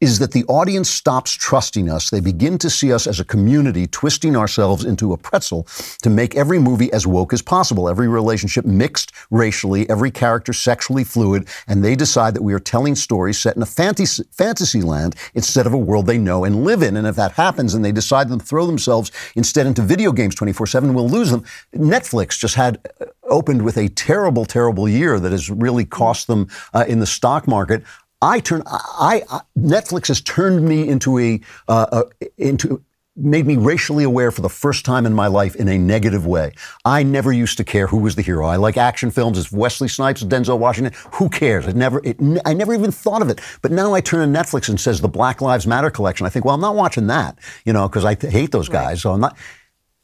is 0.00 0.18
that 0.18 0.32
the 0.32 0.44
audience 0.44 0.90
stops 0.90 1.32
trusting 1.32 1.88
us. 1.88 2.10
They 2.10 2.20
begin 2.20 2.58
to 2.58 2.68
see 2.68 2.92
us 2.92 3.06
as 3.06 3.20
a 3.20 3.24
community 3.24 3.86
twisting 3.86 4.36
ourselves 4.36 4.84
into 4.84 5.12
a 5.12 5.16
pretzel 5.16 5.66
to 6.02 6.10
make 6.10 6.36
every 6.36 6.58
movie 6.58 6.92
as 6.92 7.06
woke 7.06 7.32
as 7.32 7.40
possible, 7.40 7.88
every 7.88 8.08
relationship 8.08 8.64
mixed 8.64 9.12
racially, 9.30 9.88
every 9.88 10.10
character 10.10 10.52
sexually 10.52 11.04
fluid, 11.04 11.48
and 11.68 11.84
they 11.84 11.94
decide 11.94 12.34
that 12.34 12.42
we 12.42 12.52
are 12.52 12.60
telling 12.60 12.94
stories 12.94 13.38
set 13.38 13.56
in 13.56 13.62
a 13.62 13.66
fantasy, 13.66 14.24
fantasy 14.32 14.82
land 14.82 15.14
instead 15.34 15.66
of 15.66 15.72
a 15.72 15.78
world 15.78 16.06
they 16.06 16.18
know 16.18 16.44
and 16.44 16.64
live 16.64 16.82
in. 16.82 16.96
And 16.96 17.06
if 17.06 17.16
that 17.16 17.32
happens 17.32 17.74
and 17.74 17.84
they 17.84 17.92
decide 17.92 18.28
to 18.28 18.38
throw 18.38 18.66
themselves 18.66 19.12
instead 19.36 19.66
into 19.66 19.82
video 19.82 20.12
games 20.12 20.34
24 20.34 20.66
7, 20.66 20.92
we'll 20.92 21.08
lose 21.08 21.30
them. 21.30 21.44
Netflix 21.74 22.38
just 22.38 22.56
had 22.56 22.78
uh, 23.00 23.06
opened 23.24 23.62
with 23.62 23.76
a 23.76 23.88
terrible, 23.88 24.44
terrible 24.44 24.88
year 24.88 25.18
that 25.20 25.32
has 25.32 25.50
really 25.50 25.84
cost 25.84 26.26
them 26.26 26.48
uh, 26.74 26.84
in 26.86 27.00
the 27.00 27.06
stock 27.06 27.46
market. 27.46 27.82
I 28.24 28.40
turn, 28.40 28.62
I, 28.66 29.22
I 29.30 29.40
Netflix 29.58 30.08
has 30.08 30.20
turned 30.22 30.66
me 30.66 30.88
into 30.88 31.18
a, 31.18 31.40
uh, 31.68 32.04
a, 32.20 32.26
into 32.38 32.82
made 33.16 33.46
me 33.46 33.56
racially 33.56 34.02
aware 34.02 34.30
for 34.32 34.40
the 34.40 34.48
first 34.48 34.84
time 34.84 35.06
in 35.06 35.12
my 35.12 35.28
life 35.28 35.54
in 35.54 35.68
a 35.68 35.78
negative 35.78 36.26
way. 36.26 36.52
I 36.84 37.02
never 37.02 37.32
used 37.32 37.56
to 37.58 37.64
care 37.64 37.86
who 37.86 37.98
was 37.98 38.16
the 38.16 38.22
hero. 38.22 38.46
I 38.46 38.56
like 38.56 38.76
action 38.76 39.10
films. 39.10 39.38
It's 39.38 39.52
Wesley 39.52 39.88
Snipes, 39.88 40.24
Denzel 40.24 40.58
Washington. 40.58 40.92
Who 41.12 41.28
cares? 41.28 41.66
It 41.66 41.76
never, 41.76 42.00
it, 42.04 42.16
I 42.44 42.54
never 42.54 42.74
even 42.74 42.90
thought 42.90 43.22
of 43.22 43.28
it. 43.28 43.40
But 43.62 43.70
now 43.70 43.94
I 43.94 44.00
turn 44.00 44.32
to 44.32 44.40
Netflix 44.40 44.68
and 44.68 44.80
says 44.80 45.00
the 45.00 45.08
Black 45.08 45.40
Lives 45.40 45.66
Matter 45.66 45.90
collection. 45.90 46.26
I 46.26 46.30
think, 46.30 46.44
well, 46.44 46.54
I'm 46.54 46.60
not 46.60 46.74
watching 46.74 47.06
that, 47.06 47.38
you 47.64 47.72
know, 47.72 47.88
because 47.88 48.04
I 48.04 48.16
hate 48.16 48.50
those 48.50 48.68
guys. 48.68 48.86
Right. 48.86 48.98
So 48.98 49.12
I'm 49.12 49.20
not. 49.20 49.36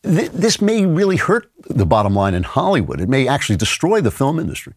Th- 0.05 0.31
this 0.31 0.61
may 0.61 0.87
really 0.87 1.17
hurt 1.17 1.50
the 1.69 1.87
bottom 1.87 2.15
line 2.15 2.35
in 2.35 2.43
Hollywood. 2.43 3.00
It 3.00 3.09
may 3.09 3.27
actually 3.27 3.57
destroy 3.57 4.00
the 4.00 4.11
film 4.11 4.39
industry. 4.39 4.75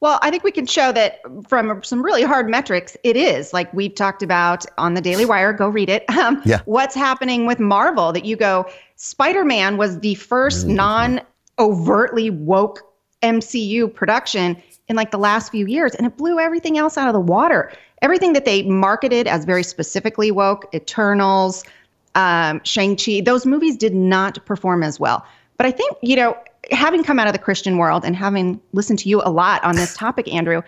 Well, 0.00 0.18
I 0.22 0.30
think 0.30 0.44
we 0.44 0.52
can 0.52 0.66
show 0.66 0.92
that 0.92 1.20
from 1.48 1.82
some 1.82 2.02
really 2.02 2.22
hard 2.22 2.50
metrics, 2.50 2.96
it 3.02 3.16
is 3.16 3.52
like 3.52 3.72
we've 3.72 3.94
talked 3.94 4.22
about 4.22 4.66
on 4.76 4.94
the 4.94 5.00
Daily 5.00 5.24
Wire. 5.24 5.52
Go 5.52 5.68
read 5.68 5.88
it. 5.88 6.04
Um, 6.16 6.40
yeah. 6.46 6.60
What's 6.64 6.94
happening 6.94 7.44
with 7.44 7.60
Marvel? 7.60 8.10
That 8.10 8.24
you 8.24 8.36
go, 8.36 8.66
Spider 8.96 9.44
Man 9.44 9.76
was 9.76 10.00
the 10.00 10.14
first 10.14 10.66
non 10.66 11.20
overtly 11.58 12.30
woke 12.30 12.80
MCU 13.22 13.92
production 13.92 14.60
in 14.88 14.96
like 14.96 15.10
the 15.10 15.18
last 15.18 15.52
few 15.52 15.66
years, 15.66 15.94
and 15.94 16.06
it 16.06 16.16
blew 16.16 16.38
everything 16.38 16.78
else 16.78 16.96
out 16.96 17.06
of 17.06 17.12
the 17.12 17.20
water. 17.20 17.70
Everything 18.02 18.32
that 18.32 18.44
they 18.44 18.62
marketed 18.62 19.26
as 19.26 19.44
very 19.44 19.62
specifically 19.62 20.30
woke, 20.30 20.66
Eternals, 20.74 21.64
um, 22.14 22.60
Shang-Chi, 22.64 23.20
those 23.20 23.46
movies 23.46 23.76
did 23.76 23.94
not 23.94 24.44
perform 24.46 24.82
as 24.82 24.98
well. 24.98 25.24
But 25.58 25.66
I 25.66 25.70
think, 25.70 25.96
you 26.02 26.16
know, 26.16 26.36
having 26.70 27.04
come 27.04 27.18
out 27.18 27.26
of 27.26 27.32
the 27.32 27.38
Christian 27.38 27.78
world 27.78 28.04
and 28.04 28.16
having 28.16 28.60
listened 28.72 28.98
to 29.00 29.08
you 29.08 29.22
a 29.24 29.30
lot 29.30 29.62
on 29.64 29.76
this 29.76 29.96
topic, 29.96 30.32
Andrew, 30.32 30.62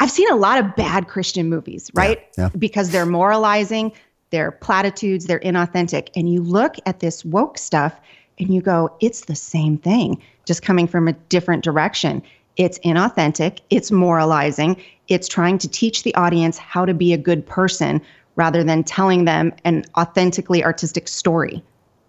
I've 0.00 0.10
seen 0.10 0.30
a 0.30 0.36
lot 0.36 0.58
of 0.58 0.74
bad 0.76 1.08
Christian 1.08 1.48
movies, 1.48 1.90
right? 1.94 2.26
Yeah, 2.36 2.44
yeah. 2.44 2.48
Because 2.58 2.90
they're 2.90 3.06
moralizing, 3.06 3.92
they're 4.30 4.50
platitudes, 4.50 5.26
they're 5.26 5.40
inauthentic. 5.40 6.08
And 6.16 6.32
you 6.32 6.42
look 6.42 6.76
at 6.86 7.00
this 7.00 7.24
woke 7.24 7.58
stuff 7.58 8.00
and 8.38 8.52
you 8.52 8.60
go, 8.60 8.94
it's 9.00 9.26
the 9.26 9.36
same 9.36 9.78
thing, 9.78 10.20
just 10.44 10.62
coming 10.62 10.86
from 10.86 11.06
a 11.06 11.12
different 11.12 11.62
direction. 11.62 12.22
It's 12.56 12.78
inauthentic, 12.80 13.60
it's 13.70 13.90
moralizing, 13.90 14.82
it's 15.08 15.28
trying 15.28 15.58
to 15.58 15.68
teach 15.68 16.02
the 16.02 16.14
audience 16.14 16.58
how 16.58 16.84
to 16.84 16.94
be 16.94 17.12
a 17.12 17.18
good 17.18 17.46
person 17.46 18.00
rather 18.36 18.64
than 18.64 18.82
telling 18.84 19.24
them 19.26 19.52
an 19.64 19.84
authentically 19.96 20.64
artistic 20.64 21.08
story. 21.08 21.62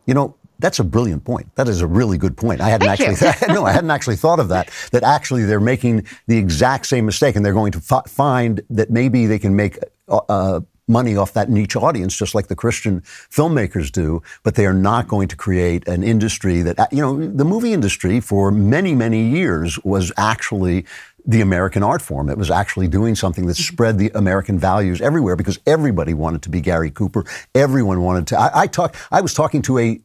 You 0.06 0.14
know, 0.14 0.36
that's 0.64 0.80
a 0.80 0.84
brilliant 0.86 1.26
point. 1.26 1.54
That 1.56 1.68
is 1.68 1.82
a 1.82 1.88
really 1.88 2.18
good 2.18 2.38
point. 2.38 2.62
I 2.62 2.70
hadn't 2.70 2.88
Thank 2.88 3.22
actually 3.22 3.48
no, 3.54 3.66
I 3.66 3.74
hadn't 3.74 3.92
actually 3.92 4.16
thought 4.16 4.40
of 4.40 4.48
that. 4.48 4.70
That 4.94 5.04
actually 5.04 5.44
they're 5.44 5.60
making 5.60 6.08
the 6.28 6.38
exact 6.38 6.86
same 6.86 7.06
mistake, 7.06 7.36
and 7.36 7.46
they're 7.46 7.52
going 7.54 7.74
to 7.74 7.82
f- 7.92 8.10
find 8.10 8.62
that 8.70 8.90
maybe 8.90 9.26
they 9.26 9.40
can 9.40 9.58
make 9.58 9.78
uh, 10.08 10.22
uh, 10.30 10.62
money 10.88 11.18
off 11.18 11.34
that 11.34 11.50
niche 11.50 11.76
audience, 11.76 12.16
just 12.16 12.34
like 12.34 12.48
the 12.48 12.56
Christian 12.56 13.02
filmmakers 13.02 13.92
do. 13.92 14.24
But 14.44 14.56
they 14.56 14.66
are 14.66 14.74
not 14.74 15.10
going 15.10 15.28
to 15.28 15.36
create 15.36 15.86
an 15.86 16.02
industry 16.02 16.62
that 16.62 16.80
uh, 16.80 16.88
you 16.94 17.02
know 17.02 17.28
the 17.28 17.46
movie 17.46 17.74
industry 17.74 18.22
for 18.22 18.50
many 18.50 18.96
many 18.96 19.22
years 19.22 19.78
was 19.84 20.14
actually 20.16 20.86
the 21.26 21.42
American 21.42 21.84
art 21.84 22.02
form. 22.02 22.30
It 22.30 22.38
was 22.38 22.50
actually 22.50 22.88
doing 22.88 23.16
something 23.16 23.48
that 23.48 23.58
mm-hmm. 23.58 23.74
spread 23.74 23.98
the 23.98 24.12
American 24.16 24.58
values 24.58 25.02
everywhere 25.02 25.36
because 25.36 25.60
everybody 25.68 26.14
wanted 26.14 26.42
to 26.44 26.50
be 26.50 26.62
Gary 26.62 26.90
Cooper. 26.90 27.26
Everyone 27.54 28.00
wanted 28.02 28.28
to. 28.28 28.40
I, 28.40 28.62
I 28.62 28.68
talk. 28.68 28.96
I 29.12 29.20
was 29.20 29.34
talking 29.34 29.62
to 29.64 29.78
a 29.78 30.00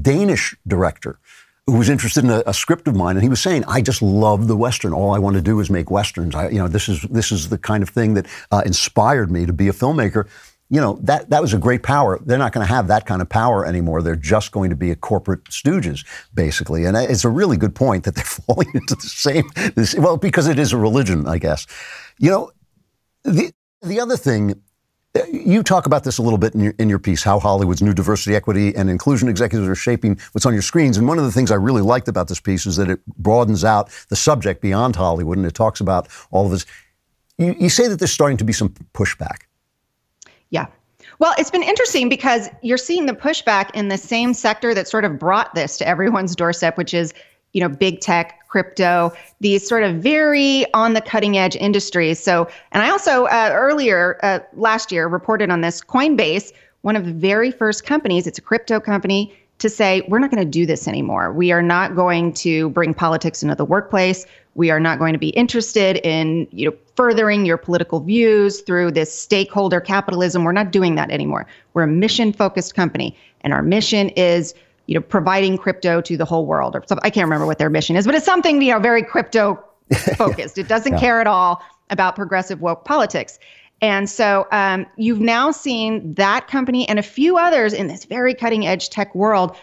Danish 0.00 0.56
director 0.66 1.18
who 1.66 1.78
was 1.78 1.88
interested 1.88 2.24
in 2.24 2.30
a, 2.30 2.42
a, 2.46 2.52
script 2.52 2.86
of 2.88 2.94
mine, 2.94 3.16
and 3.16 3.22
he 3.22 3.28
was 3.28 3.40
saying, 3.40 3.64
"I 3.66 3.80
just 3.80 4.02
love 4.02 4.48
the 4.48 4.56
western. 4.56 4.92
All 4.92 5.14
I 5.14 5.18
want 5.18 5.36
to 5.36 5.42
do 5.42 5.60
is 5.60 5.70
make 5.70 5.90
westerns. 5.90 6.34
I, 6.34 6.48
you 6.50 6.58
know, 6.58 6.68
this 6.68 6.88
is 6.88 7.02
this 7.02 7.32
is 7.32 7.48
the 7.48 7.58
kind 7.58 7.82
of 7.82 7.88
thing 7.88 8.14
that 8.14 8.26
uh, 8.50 8.62
inspired 8.66 9.30
me 9.30 9.46
to 9.46 9.52
be 9.52 9.68
a 9.68 9.72
filmmaker." 9.72 10.28
You 10.70 10.80
know, 10.80 10.98
that 11.02 11.30
that 11.30 11.40
was 11.40 11.54
a 11.54 11.58
great 11.58 11.82
power. 11.82 12.18
They're 12.24 12.38
not 12.38 12.52
going 12.52 12.66
to 12.66 12.72
have 12.72 12.88
that 12.88 13.06
kind 13.06 13.22
of 13.22 13.28
power 13.28 13.64
anymore. 13.64 14.02
They're 14.02 14.16
just 14.16 14.50
going 14.50 14.70
to 14.70 14.76
be 14.76 14.90
a 14.90 14.96
corporate 14.96 15.44
stooges, 15.44 16.04
basically. 16.34 16.84
And 16.84 16.96
it's 16.96 17.24
a 17.24 17.28
really 17.28 17.56
good 17.56 17.74
point 17.74 18.04
that 18.04 18.14
they're 18.14 18.24
falling 18.46 18.70
into 18.74 18.94
the 18.94 19.02
same. 19.02 19.48
This, 19.74 19.94
well, 19.94 20.16
because 20.16 20.48
it 20.48 20.58
is 20.58 20.72
a 20.72 20.78
religion, 20.78 21.26
I 21.26 21.38
guess. 21.38 21.66
You 22.18 22.30
know, 22.30 22.50
the 23.24 23.52
the 23.82 24.00
other 24.00 24.16
thing 24.16 24.62
you 25.30 25.62
talk 25.62 25.86
about 25.86 26.02
this 26.04 26.18
a 26.18 26.22
little 26.22 26.38
bit 26.38 26.54
in 26.54 26.60
your, 26.60 26.74
in 26.78 26.88
your 26.88 26.98
piece, 26.98 27.22
how 27.22 27.38
Hollywood's 27.38 27.82
new 27.82 27.94
diversity, 27.94 28.34
equity, 28.34 28.74
and 28.74 28.90
inclusion 28.90 29.28
executives 29.28 29.68
are 29.68 29.74
shaping 29.74 30.18
what's 30.32 30.44
on 30.44 30.52
your 30.52 30.62
screens. 30.62 30.96
And 30.96 31.06
one 31.06 31.18
of 31.18 31.24
the 31.24 31.30
things 31.30 31.50
I 31.50 31.56
really 31.56 31.82
liked 31.82 32.08
about 32.08 32.28
this 32.28 32.40
piece 32.40 32.66
is 32.66 32.76
that 32.76 32.90
it 32.90 33.00
broadens 33.06 33.64
out 33.64 33.90
the 34.08 34.16
subject 34.16 34.60
beyond 34.60 34.96
Hollywood 34.96 35.38
and 35.38 35.46
it 35.46 35.54
talks 35.54 35.80
about 35.80 36.08
all 36.30 36.46
of 36.46 36.50
this. 36.50 36.66
You, 37.38 37.54
you 37.58 37.68
say 37.68 37.86
that 37.86 37.98
there's 38.00 38.12
starting 38.12 38.36
to 38.38 38.44
be 38.44 38.52
some 38.52 38.70
pushback. 38.92 39.42
Yeah. 40.50 40.66
Well, 41.20 41.34
it's 41.38 41.50
been 41.50 41.62
interesting 41.62 42.08
because 42.08 42.48
you're 42.62 42.76
seeing 42.76 43.06
the 43.06 43.12
pushback 43.12 43.70
in 43.74 43.88
the 43.88 43.98
same 43.98 44.34
sector 44.34 44.74
that 44.74 44.88
sort 44.88 45.04
of 45.04 45.18
brought 45.18 45.54
this 45.54 45.76
to 45.78 45.86
everyone's 45.86 46.34
doorstep, 46.34 46.76
which 46.76 46.92
is, 46.92 47.14
you 47.54 47.60
know, 47.60 47.68
big 47.68 48.00
tech, 48.00 48.40
crypto, 48.48 49.12
these 49.40 49.66
sort 49.66 49.82
of 49.82 49.96
very 49.96 50.64
on 50.74 50.92
the 50.92 51.00
cutting 51.00 51.38
edge 51.38 51.56
industries. 51.56 52.22
So, 52.22 52.46
and 52.72 52.82
I 52.82 52.90
also 52.90 53.24
uh, 53.24 53.50
earlier 53.52 54.18
uh, 54.22 54.40
last 54.52 54.92
year 54.92 55.08
reported 55.08 55.50
on 55.50 55.62
this 55.62 55.80
Coinbase, 55.80 56.52
one 56.82 56.96
of 56.96 57.06
the 57.06 57.12
very 57.12 57.50
first 57.50 57.86
companies, 57.86 58.26
it's 58.26 58.38
a 58.38 58.42
crypto 58.42 58.78
company, 58.78 59.34
to 59.58 59.70
say, 59.70 60.02
we're 60.08 60.18
not 60.18 60.30
going 60.30 60.42
to 60.42 60.50
do 60.50 60.66
this 60.66 60.88
anymore. 60.88 61.32
We 61.32 61.52
are 61.52 61.62
not 61.62 61.94
going 61.94 62.32
to 62.34 62.70
bring 62.70 62.92
politics 62.92 63.42
into 63.42 63.54
the 63.54 63.64
workplace. 63.64 64.26
We 64.54 64.70
are 64.70 64.80
not 64.80 64.98
going 64.98 65.12
to 65.12 65.18
be 65.18 65.30
interested 65.30 65.96
in 66.04 66.46
you 66.50 66.68
know 66.68 66.76
furthering 66.96 67.44
your 67.44 67.56
political 67.56 68.00
views 68.00 68.60
through 68.60 68.92
this 68.92 69.16
stakeholder 69.16 69.80
capitalism. 69.80 70.44
We're 70.44 70.52
not 70.52 70.70
doing 70.70 70.96
that 70.96 71.10
anymore. 71.10 71.46
We're 71.72 71.82
a 71.82 71.88
mission 71.88 72.32
focused 72.32 72.74
company 72.74 73.16
and 73.40 73.52
our 73.52 73.62
mission 73.62 74.10
is 74.10 74.54
you 74.86 74.94
know, 74.94 75.00
providing 75.00 75.56
crypto 75.56 76.00
to 76.00 76.16
the 76.16 76.24
whole 76.24 76.46
world 76.46 76.74
or 76.74 76.82
something. 76.86 77.04
I 77.04 77.10
can't 77.10 77.24
remember 77.24 77.46
what 77.46 77.58
their 77.58 77.70
mission 77.70 77.96
is, 77.96 78.06
but 78.06 78.14
it's 78.14 78.26
something, 78.26 78.60
you 78.60 78.72
know, 78.72 78.78
very 78.78 79.02
crypto 79.02 79.62
focused. 80.16 80.58
It 80.58 80.68
doesn't 80.68 80.94
yeah. 80.94 81.00
care 81.00 81.20
at 81.20 81.26
all 81.26 81.62
about 81.90 82.16
progressive 82.16 82.60
woke 82.60 82.84
politics. 82.84 83.38
And 83.80 84.08
so 84.08 84.46
um, 84.50 84.86
you've 84.96 85.20
now 85.20 85.50
seen 85.50 86.14
that 86.14 86.48
company 86.48 86.88
and 86.88 86.98
a 86.98 87.02
few 87.02 87.36
others 87.36 87.72
in 87.72 87.86
this 87.86 88.04
very 88.04 88.34
cutting 88.34 88.66
edge 88.66 88.88
tech 88.90 89.14
world. 89.14 89.56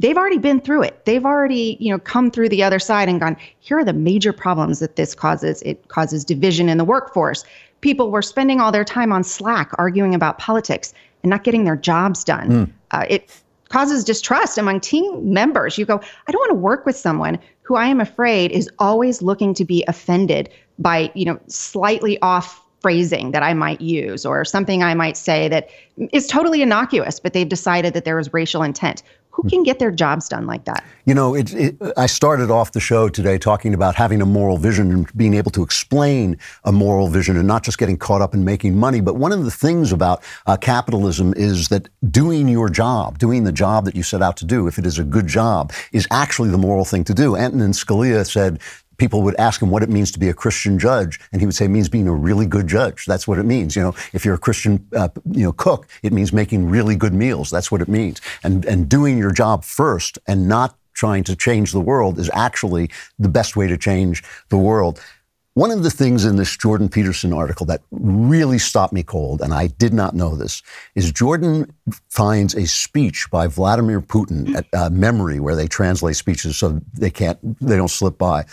They've 0.00 0.16
already 0.16 0.38
been 0.38 0.60
through 0.60 0.82
it. 0.82 1.04
They've 1.04 1.24
already, 1.24 1.76
you 1.80 1.90
know, 1.90 1.98
come 1.98 2.30
through 2.30 2.48
the 2.48 2.62
other 2.62 2.78
side 2.78 3.08
and 3.08 3.20
gone, 3.20 3.36
here 3.60 3.78
are 3.78 3.84
the 3.84 3.92
major 3.92 4.32
problems 4.32 4.78
that 4.78 4.96
this 4.96 5.14
causes. 5.14 5.60
It 5.62 5.88
causes 5.88 6.24
division 6.24 6.68
in 6.68 6.78
the 6.78 6.84
workforce. 6.84 7.44
People 7.80 8.10
were 8.10 8.22
spending 8.22 8.60
all 8.60 8.72
their 8.72 8.84
time 8.84 9.12
on 9.12 9.22
Slack 9.22 9.70
arguing 9.78 10.14
about 10.14 10.38
politics 10.38 10.94
and 11.22 11.30
not 11.30 11.44
getting 11.44 11.64
their 11.64 11.76
jobs 11.76 12.24
done. 12.24 12.48
Mm. 12.48 12.72
Uh, 12.90 13.06
it 13.08 13.42
causes 13.68 14.04
distrust 14.04 14.58
among 14.58 14.80
team 14.80 15.32
members. 15.32 15.78
You 15.78 15.84
go, 15.84 16.00
I 16.26 16.32
don't 16.32 16.40
want 16.40 16.50
to 16.50 16.54
work 16.54 16.86
with 16.86 16.96
someone 16.96 17.38
who 17.62 17.76
I 17.76 17.86
am 17.86 18.00
afraid 18.00 18.50
is 18.50 18.70
always 18.78 19.22
looking 19.22 19.54
to 19.54 19.64
be 19.64 19.84
offended 19.88 20.48
by, 20.78 21.10
you 21.14 21.24
know, 21.24 21.38
slightly 21.48 22.18
off 22.22 22.64
phrasing 22.80 23.32
that 23.32 23.42
I 23.42 23.54
might 23.54 23.80
use 23.80 24.24
or 24.24 24.44
something 24.44 24.82
I 24.82 24.94
might 24.94 25.16
say 25.16 25.48
that 25.48 25.68
is 26.12 26.26
totally 26.26 26.62
innocuous, 26.62 27.18
but 27.18 27.32
they've 27.32 27.48
decided 27.48 27.92
that 27.94 28.04
there 28.04 28.18
is 28.18 28.32
racial 28.32 28.62
intent. 28.62 29.02
Who 29.38 29.48
can 29.48 29.62
get 29.62 29.78
their 29.78 29.92
jobs 29.92 30.28
done 30.28 30.48
like 30.48 30.64
that? 30.64 30.84
You 31.04 31.14
know, 31.14 31.36
it, 31.36 31.54
it, 31.54 31.76
I 31.96 32.06
started 32.06 32.50
off 32.50 32.72
the 32.72 32.80
show 32.80 33.08
today 33.08 33.38
talking 33.38 33.72
about 33.72 33.94
having 33.94 34.20
a 34.20 34.26
moral 34.26 34.58
vision 34.58 34.90
and 34.90 35.16
being 35.16 35.34
able 35.34 35.52
to 35.52 35.62
explain 35.62 36.36
a 36.64 36.72
moral 36.72 37.06
vision 37.06 37.36
and 37.36 37.46
not 37.46 37.62
just 37.62 37.78
getting 37.78 37.96
caught 37.96 38.20
up 38.20 38.34
in 38.34 38.44
making 38.44 38.76
money. 38.76 39.00
But 39.00 39.14
one 39.14 39.30
of 39.30 39.44
the 39.44 39.52
things 39.52 39.92
about 39.92 40.24
uh, 40.46 40.56
capitalism 40.56 41.34
is 41.36 41.68
that 41.68 41.88
doing 42.10 42.48
your 42.48 42.68
job, 42.68 43.18
doing 43.18 43.44
the 43.44 43.52
job 43.52 43.84
that 43.84 43.94
you 43.94 44.02
set 44.02 44.22
out 44.22 44.36
to 44.38 44.44
do, 44.44 44.66
if 44.66 44.76
it 44.76 44.84
is 44.84 44.98
a 44.98 45.04
good 45.04 45.28
job, 45.28 45.72
is 45.92 46.08
actually 46.10 46.50
the 46.50 46.58
moral 46.58 46.84
thing 46.84 47.04
to 47.04 47.14
do. 47.14 47.36
Antonin 47.36 47.70
Scalia 47.70 48.28
said, 48.28 48.60
people 48.98 49.22
would 49.22 49.36
ask 49.36 49.62
him 49.62 49.70
what 49.70 49.82
it 49.82 49.88
means 49.88 50.10
to 50.12 50.18
be 50.18 50.28
a 50.28 50.34
Christian 50.34 50.78
judge, 50.78 51.18
and 51.32 51.40
he 51.40 51.46
would 51.46 51.54
say 51.54 51.64
it 51.64 51.68
means 51.68 51.88
being 51.88 52.08
a 52.08 52.14
really 52.14 52.46
good 52.46 52.66
judge. 52.66 53.06
That's 53.06 53.26
what 53.26 53.38
it 53.38 53.44
means. 53.44 53.74
You 53.74 53.82
know, 53.82 53.94
if 54.12 54.24
you're 54.24 54.34
a 54.34 54.38
Christian, 54.38 54.86
uh, 54.94 55.08
you 55.30 55.44
know, 55.44 55.52
cook, 55.52 55.88
it 56.02 56.12
means 56.12 56.32
making 56.32 56.68
really 56.68 56.96
good 56.96 57.14
meals. 57.14 57.50
That's 57.50 57.72
what 57.72 57.80
it 57.80 57.88
means. 57.88 58.20
And 58.42 58.64
and 58.66 58.88
doing 58.88 59.16
your 59.16 59.32
job 59.32 59.64
first 59.64 60.18
and 60.26 60.48
not 60.48 60.76
trying 60.92 61.22
to 61.22 61.36
change 61.36 61.70
the 61.70 61.80
world 61.80 62.18
is 62.18 62.28
actually 62.34 62.90
the 63.20 63.28
best 63.28 63.56
way 63.56 63.68
to 63.68 63.78
change 63.78 64.24
the 64.48 64.58
world. 64.58 65.00
One 65.58 65.72
of 65.72 65.82
the 65.82 65.90
things 65.90 66.24
in 66.24 66.36
this 66.36 66.56
Jordan 66.56 66.88
Peterson 66.88 67.32
article 67.32 67.66
that 67.66 67.82
really 67.90 68.60
stopped 68.60 68.92
me 68.92 69.02
cold, 69.02 69.42
and 69.42 69.52
I 69.52 69.66
did 69.66 69.92
not 69.92 70.14
know 70.14 70.36
this, 70.36 70.62
is 70.94 71.10
Jordan 71.10 71.74
finds 72.10 72.54
a 72.54 72.64
speech 72.64 73.26
by 73.32 73.48
Vladimir 73.48 74.00
Putin 74.00 74.54
at 74.54 74.66
uh, 74.72 74.88
MEMRI, 74.88 75.40
where 75.40 75.56
they 75.56 75.66
translate 75.66 76.14
speeches 76.14 76.56
so 76.56 76.80
they 76.94 77.10
can't, 77.10 77.40
they 77.60 77.76
don't 77.76 77.90
slip 77.90 78.16
by. 78.18 78.44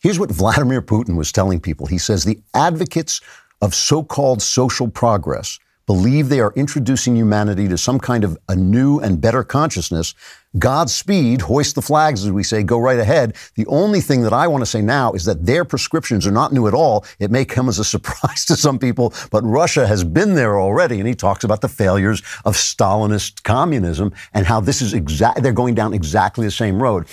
Here's 0.00 0.18
what 0.18 0.30
Vladimir 0.30 0.80
Putin 0.80 1.18
was 1.18 1.30
telling 1.30 1.60
people. 1.60 1.84
He 1.88 1.98
says 1.98 2.24
the 2.24 2.40
advocates 2.54 3.20
of 3.60 3.74
so-called 3.74 4.40
social 4.40 4.88
progress 4.88 5.58
believe 5.84 6.30
they 6.30 6.40
are 6.40 6.54
introducing 6.56 7.14
humanity 7.14 7.68
to 7.68 7.76
some 7.76 8.00
kind 8.00 8.24
of 8.24 8.38
a 8.48 8.56
new 8.56 8.98
and 8.98 9.20
better 9.20 9.44
consciousness, 9.44 10.14
Godspeed, 10.58 11.42
hoist 11.42 11.74
the 11.74 11.82
flags, 11.82 12.24
as 12.24 12.30
we 12.30 12.42
say, 12.42 12.62
go 12.62 12.78
right 12.78 12.98
ahead. 12.98 13.36
The 13.56 13.66
only 13.66 14.00
thing 14.00 14.22
that 14.22 14.32
I 14.32 14.46
want 14.46 14.62
to 14.62 14.66
say 14.66 14.80
now 14.80 15.12
is 15.12 15.24
that 15.24 15.44
their 15.44 15.64
prescriptions 15.64 16.26
are 16.26 16.30
not 16.30 16.52
new 16.52 16.66
at 16.66 16.74
all. 16.74 17.04
It 17.18 17.30
may 17.30 17.44
come 17.44 17.68
as 17.68 17.78
a 17.78 17.84
surprise 17.96 18.44
to 18.46 18.56
some 18.56 18.78
people, 18.78 19.12
but 19.30 19.42
Russia 19.44 19.86
has 19.86 20.04
been 20.04 20.34
there 20.34 20.58
already. 20.60 20.98
And 20.98 21.08
he 21.08 21.14
talks 21.14 21.44
about 21.44 21.60
the 21.60 21.68
failures 21.68 22.20
of 22.44 22.54
Stalinist 22.54 23.42
communism 23.42 24.12
and 24.32 24.46
how 24.46 24.60
this 24.60 24.80
is 24.80 24.94
exact, 24.94 25.42
they're 25.42 25.52
going 25.52 25.74
down 25.74 25.92
exactly 25.92 26.46
the 26.46 26.50
same 26.50 26.82
road. 26.82 27.06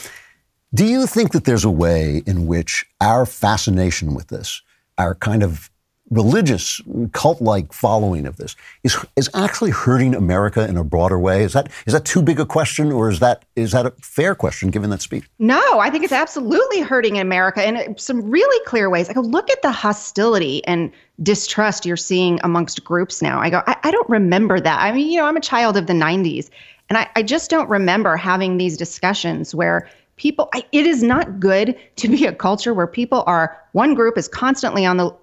Do 0.73 0.85
you 0.85 1.05
think 1.05 1.33
that 1.33 1.45
there's 1.45 1.65
a 1.65 1.71
way 1.71 2.23
in 2.25 2.47
which 2.47 2.85
our 2.99 3.25
fascination 3.25 4.15
with 4.15 4.27
this, 4.29 4.61
our 4.97 5.15
kind 5.15 5.43
of 5.43 5.69
religious 6.13 6.81
cult-like 7.11 7.73
following 7.73 8.25
of 8.25 8.37
this 8.37 8.55
is 8.83 8.97
is 9.15 9.29
actually 9.33 9.71
hurting 9.71 10.15
America 10.15 10.67
in 10.67 10.77
a 10.77 10.83
broader 10.83 11.19
way? 11.19 11.43
Is 11.43 11.53
that 11.53 11.69
is 11.85 11.93
that 11.93 12.05
too 12.05 12.21
big 12.21 12.39
a 12.39 12.45
question, 12.45 12.91
or 12.91 13.09
is 13.09 13.19
that 13.19 13.45
is 13.55 13.71
that 13.71 13.85
a 13.85 13.91
fair 14.01 14.35
question 14.35 14.69
given 14.69 14.89
that 14.91 15.01
speech? 15.01 15.29
No, 15.39 15.79
I 15.79 15.89
think 15.89 16.03
it's 16.03 16.13
absolutely 16.13 16.81
hurting 16.81 17.19
America 17.19 17.67
in 17.67 17.97
some 17.97 18.29
really 18.29 18.65
clear 18.65 18.89
ways. 18.89 19.09
I 19.09 19.13
go 19.13 19.21
look 19.21 19.49
at 19.49 19.61
the 19.61 19.71
hostility 19.71 20.65
and 20.65 20.91
distrust 21.21 21.85
you're 21.85 21.97
seeing 21.97 22.39
amongst 22.43 22.83
groups 22.83 23.21
now. 23.21 23.39
I 23.39 23.49
go, 23.49 23.61
I, 23.67 23.75
I 23.83 23.91
don't 23.91 24.09
remember 24.09 24.59
that. 24.59 24.79
I 24.79 24.91
mean, 24.91 25.11
you 25.11 25.19
know, 25.19 25.25
I'm 25.25 25.37
a 25.37 25.41
child 25.41 25.77
of 25.77 25.87
the 25.87 25.93
'90s, 25.93 26.49
and 26.89 26.97
I, 26.97 27.09
I 27.15 27.23
just 27.23 27.49
don't 27.49 27.69
remember 27.69 28.15
having 28.15 28.57
these 28.57 28.77
discussions 28.77 29.55
where 29.55 29.89
people, 30.17 30.49
it 30.53 30.85
is 30.85 31.03
not 31.03 31.39
good 31.39 31.77
to 31.97 32.07
be 32.07 32.25
a 32.25 32.33
culture 32.33 32.73
where 32.73 32.87
people 32.87 33.23
are, 33.27 33.59
one 33.71 33.93
group 33.93 34.17
is 34.17 34.27
constantly 34.27 34.85
on 34.85 34.97
the 34.97 35.13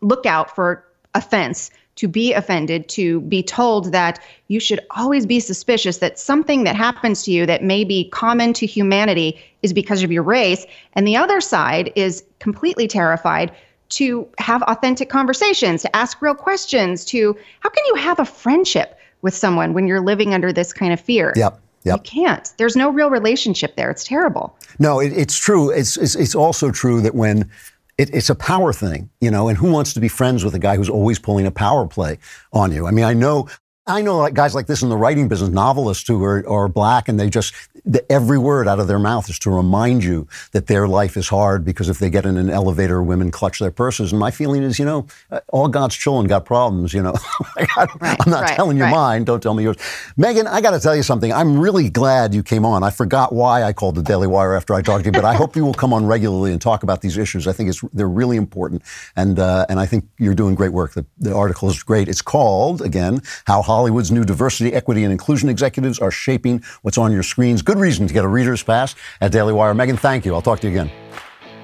lookout 0.00 0.54
for 0.54 0.84
offense 1.14 1.70
to 1.98 2.06
be 2.06 2.32
offended, 2.32 2.88
to 2.88 3.20
be 3.22 3.42
told 3.42 3.90
that 3.90 4.20
you 4.46 4.60
should 4.60 4.78
always 4.92 5.26
be 5.26 5.40
suspicious 5.40 5.98
that 5.98 6.16
something 6.16 6.62
that 6.62 6.76
happens 6.76 7.24
to 7.24 7.32
you 7.32 7.44
that 7.44 7.64
may 7.64 7.82
be 7.82 8.08
common 8.10 8.52
to 8.52 8.66
humanity 8.66 9.36
is 9.62 9.72
because 9.72 10.04
of 10.04 10.12
your 10.12 10.22
race. 10.22 10.64
And 10.92 11.08
the 11.08 11.16
other 11.16 11.40
side 11.40 11.92
is 11.96 12.22
completely 12.38 12.86
terrified 12.86 13.50
to 13.88 14.28
have 14.38 14.62
authentic 14.62 15.08
conversations, 15.08 15.82
to 15.82 15.96
ask 15.96 16.22
real 16.22 16.36
questions, 16.36 17.04
to 17.06 17.36
how 17.60 17.68
can 17.68 17.84
you 17.86 17.96
have 17.96 18.20
a 18.20 18.24
friendship 18.24 18.96
with 19.22 19.34
someone 19.34 19.72
when 19.72 19.88
you're 19.88 20.00
living 20.00 20.34
under 20.34 20.52
this 20.52 20.72
kind 20.72 20.92
of 20.92 21.00
fear? 21.00 21.32
Yep. 21.34 21.60
Yep. 21.84 21.96
You 21.96 22.02
can't. 22.02 22.52
There's 22.58 22.76
no 22.76 22.90
real 22.90 23.10
relationship 23.10 23.76
there. 23.76 23.90
It's 23.90 24.04
terrible. 24.04 24.56
No, 24.78 25.00
it, 25.00 25.12
it's 25.12 25.36
true. 25.36 25.70
It's, 25.70 25.96
it's, 25.96 26.14
it's 26.14 26.34
also 26.34 26.70
true 26.70 27.00
that 27.00 27.14
when 27.14 27.50
it, 27.98 28.14
it's 28.14 28.30
a 28.30 28.34
power 28.34 28.72
thing, 28.72 29.10
you 29.20 29.30
know, 29.30 29.48
and 29.48 29.58
who 29.58 29.70
wants 29.70 29.92
to 29.94 30.00
be 30.00 30.08
friends 30.08 30.44
with 30.44 30.54
a 30.54 30.58
guy 30.58 30.76
who's 30.76 30.88
always 30.88 31.18
pulling 31.18 31.46
a 31.46 31.50
power 31.50 31.86
play 31.86 32.18
on 32.52 32.72
you? 32.72 32.86
I 32.86 32.92
mean, 32.92 33.04
I 33.04 33.12
know 33.12 33.48
I 33.88 34.02
know 34.02 34.28
guys 34.28 34.54
like 34.54 34.66
this 34.66 34.82
in 34.82 34.90
the 34.90 34.96
writing 34.98 35.28
business, 35.28 35.48
novelists 35.48 36.06
who 36.06 36.22
are, 36.22 36.46
are 36.46 36.68
black, 36.68 37.08
and 37.08 37.18
they 37.18 37.30
just 37.30 37.54
the, 37.84 38.10
every 38.10 38.38
word 38.38 38.68
out 38.68 38.80
of 38.80 38.88
their 38.88 38.98
mouth 38.98 39.28
is 39.28 39.38
to 39.40 39.50
remind 39.50 40.04
you 40.04 40.26
that 40.52 40.66
their 40.66 40.88
life 40.88 41.16
is 41.16 41.28
hard 41.28 41.64
because 41.64 41.88
if 41.88 41.98
they 41.98 42.10
get 42.10 42.26
in 42.26 42.36
an 42.36 42.50
elevator, 42.50 43.02
women 43.02 43.30
clutch 43.30 43.58
their 43.58 43.70
purses. 43.70 44.12
And 44.12 44.18
my 44.18 44.30
feeling 44.30 44.62
is, 44.62 44.78
you 44.78 44.84
know, 44.84 45.06
uh, 45.30 45.40
all 45.48 45.68
God's 45.68 45.96
children 45.96 46.26
got 46.26 46.44
problems. 46.44 46.92
You 46.92 47.02
know, 47.02 47.14
I, 47.56 47.86
am 48.02 48.30
not 48.30 48.42
right, 48.42 48.56
telling 48.56 48.76
you 48.76 48.84
right. 48.84 48.90
mine. 48.90 49.24
Don't 49.24 49.42
tell 49.42 49.54
me 49.54 49.62
yours. 49.62 49.76
Megan, 50.16 50.46
I 50.46 50.60
got 50.60 50.72
to 50.72 50.80
tell 50.80 50.96
you 50.96 51.02
something. 51.02 51.32
I'm 51.32 51.58
really 51.58 51.90
glad 51.90 52.34
you 52.34 52.42
came 52.42 52.64
on. 52.64 52.82
I 52.82 52.90
forgot 52.90 53.32
why 53.32 53.62
I 53.62 53.72
called 53.72 53.94
the 53.94 54.02
Daily 54.02 54.26
Wire 54.26 54.54
after 54.54 54.74
I 54.74 54.82
talked 54.82 55.04
to 55.04 55.08
you, 55.08 55.12
but 55.12 55.24
I 55.24 55.34
hope 55.34 55.56
you 55.56 55.64
will 55.64 55.74
come 55.74 55.92
on 55.92 56.06
regularly 56.06 56.52
and 56.52 56.60
talk 56.60 56.82
about 56.82 57.00
these 57.00 57.16
issues. 57.16 57.46
I 57.46 57.52
think 57.52 57.68
it's 57.68 57.80
they're 57.92 58.08
really 58.08 58.36
important, 58.36 58.82
and 59.16 59.38
uh, 59.38 59.66
and 59.68 59.78
I 59.78 59.86
think 59.86 60.04
you're 60.18 60.34
doing 60.34 60.54
great 60.54 60.72
work. 60.72 60.94
The, 60.94 61.06
the 61.18 61.34
article 61.34 61.68
is 61.68 61.82
great. 61.82 62.08
It's 62.08 62.22
called 62.22 62.82
again 62.82 63.20
how 63.46 63.62
Hollywood's 63.62 64.10
new 64.10 64.24
diversity, 64.24 64.72
equity, 64.72 65.04
and 65.04 65.12
inclusion 65.12 65.48
executives 65.48 65.98
are 65.98 66.10
shaping 66.10 66.62
what's 66.82 66.98
on 66.98 67.12
your 67.12 67.22
screens. 67.22 67.62
Good 67.68 67.78
reason 67.78 68.06
to 68.08 68.14
get 68.14 68.24
a 68.24 68.28
reader's 68.28 68.62
pass 68.62 68.94
at 69.20 69.30
Daily 69.30 69.52
Wire. 69.52 69.74
Megan, 69.74 69.98
thank 69.98 70.24
you. 70.24 70.34
I'll 70.34 70.40
talk 70.40 70.58
to 70.60 70.66
you 70.66 70.72
again. 70.72 70.90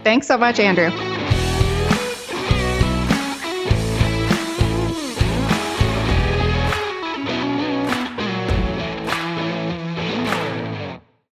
Thanks 0.02 0.26
so 0.26 0.36
much, 0.36 0.60
Andrew. 0.60 0.90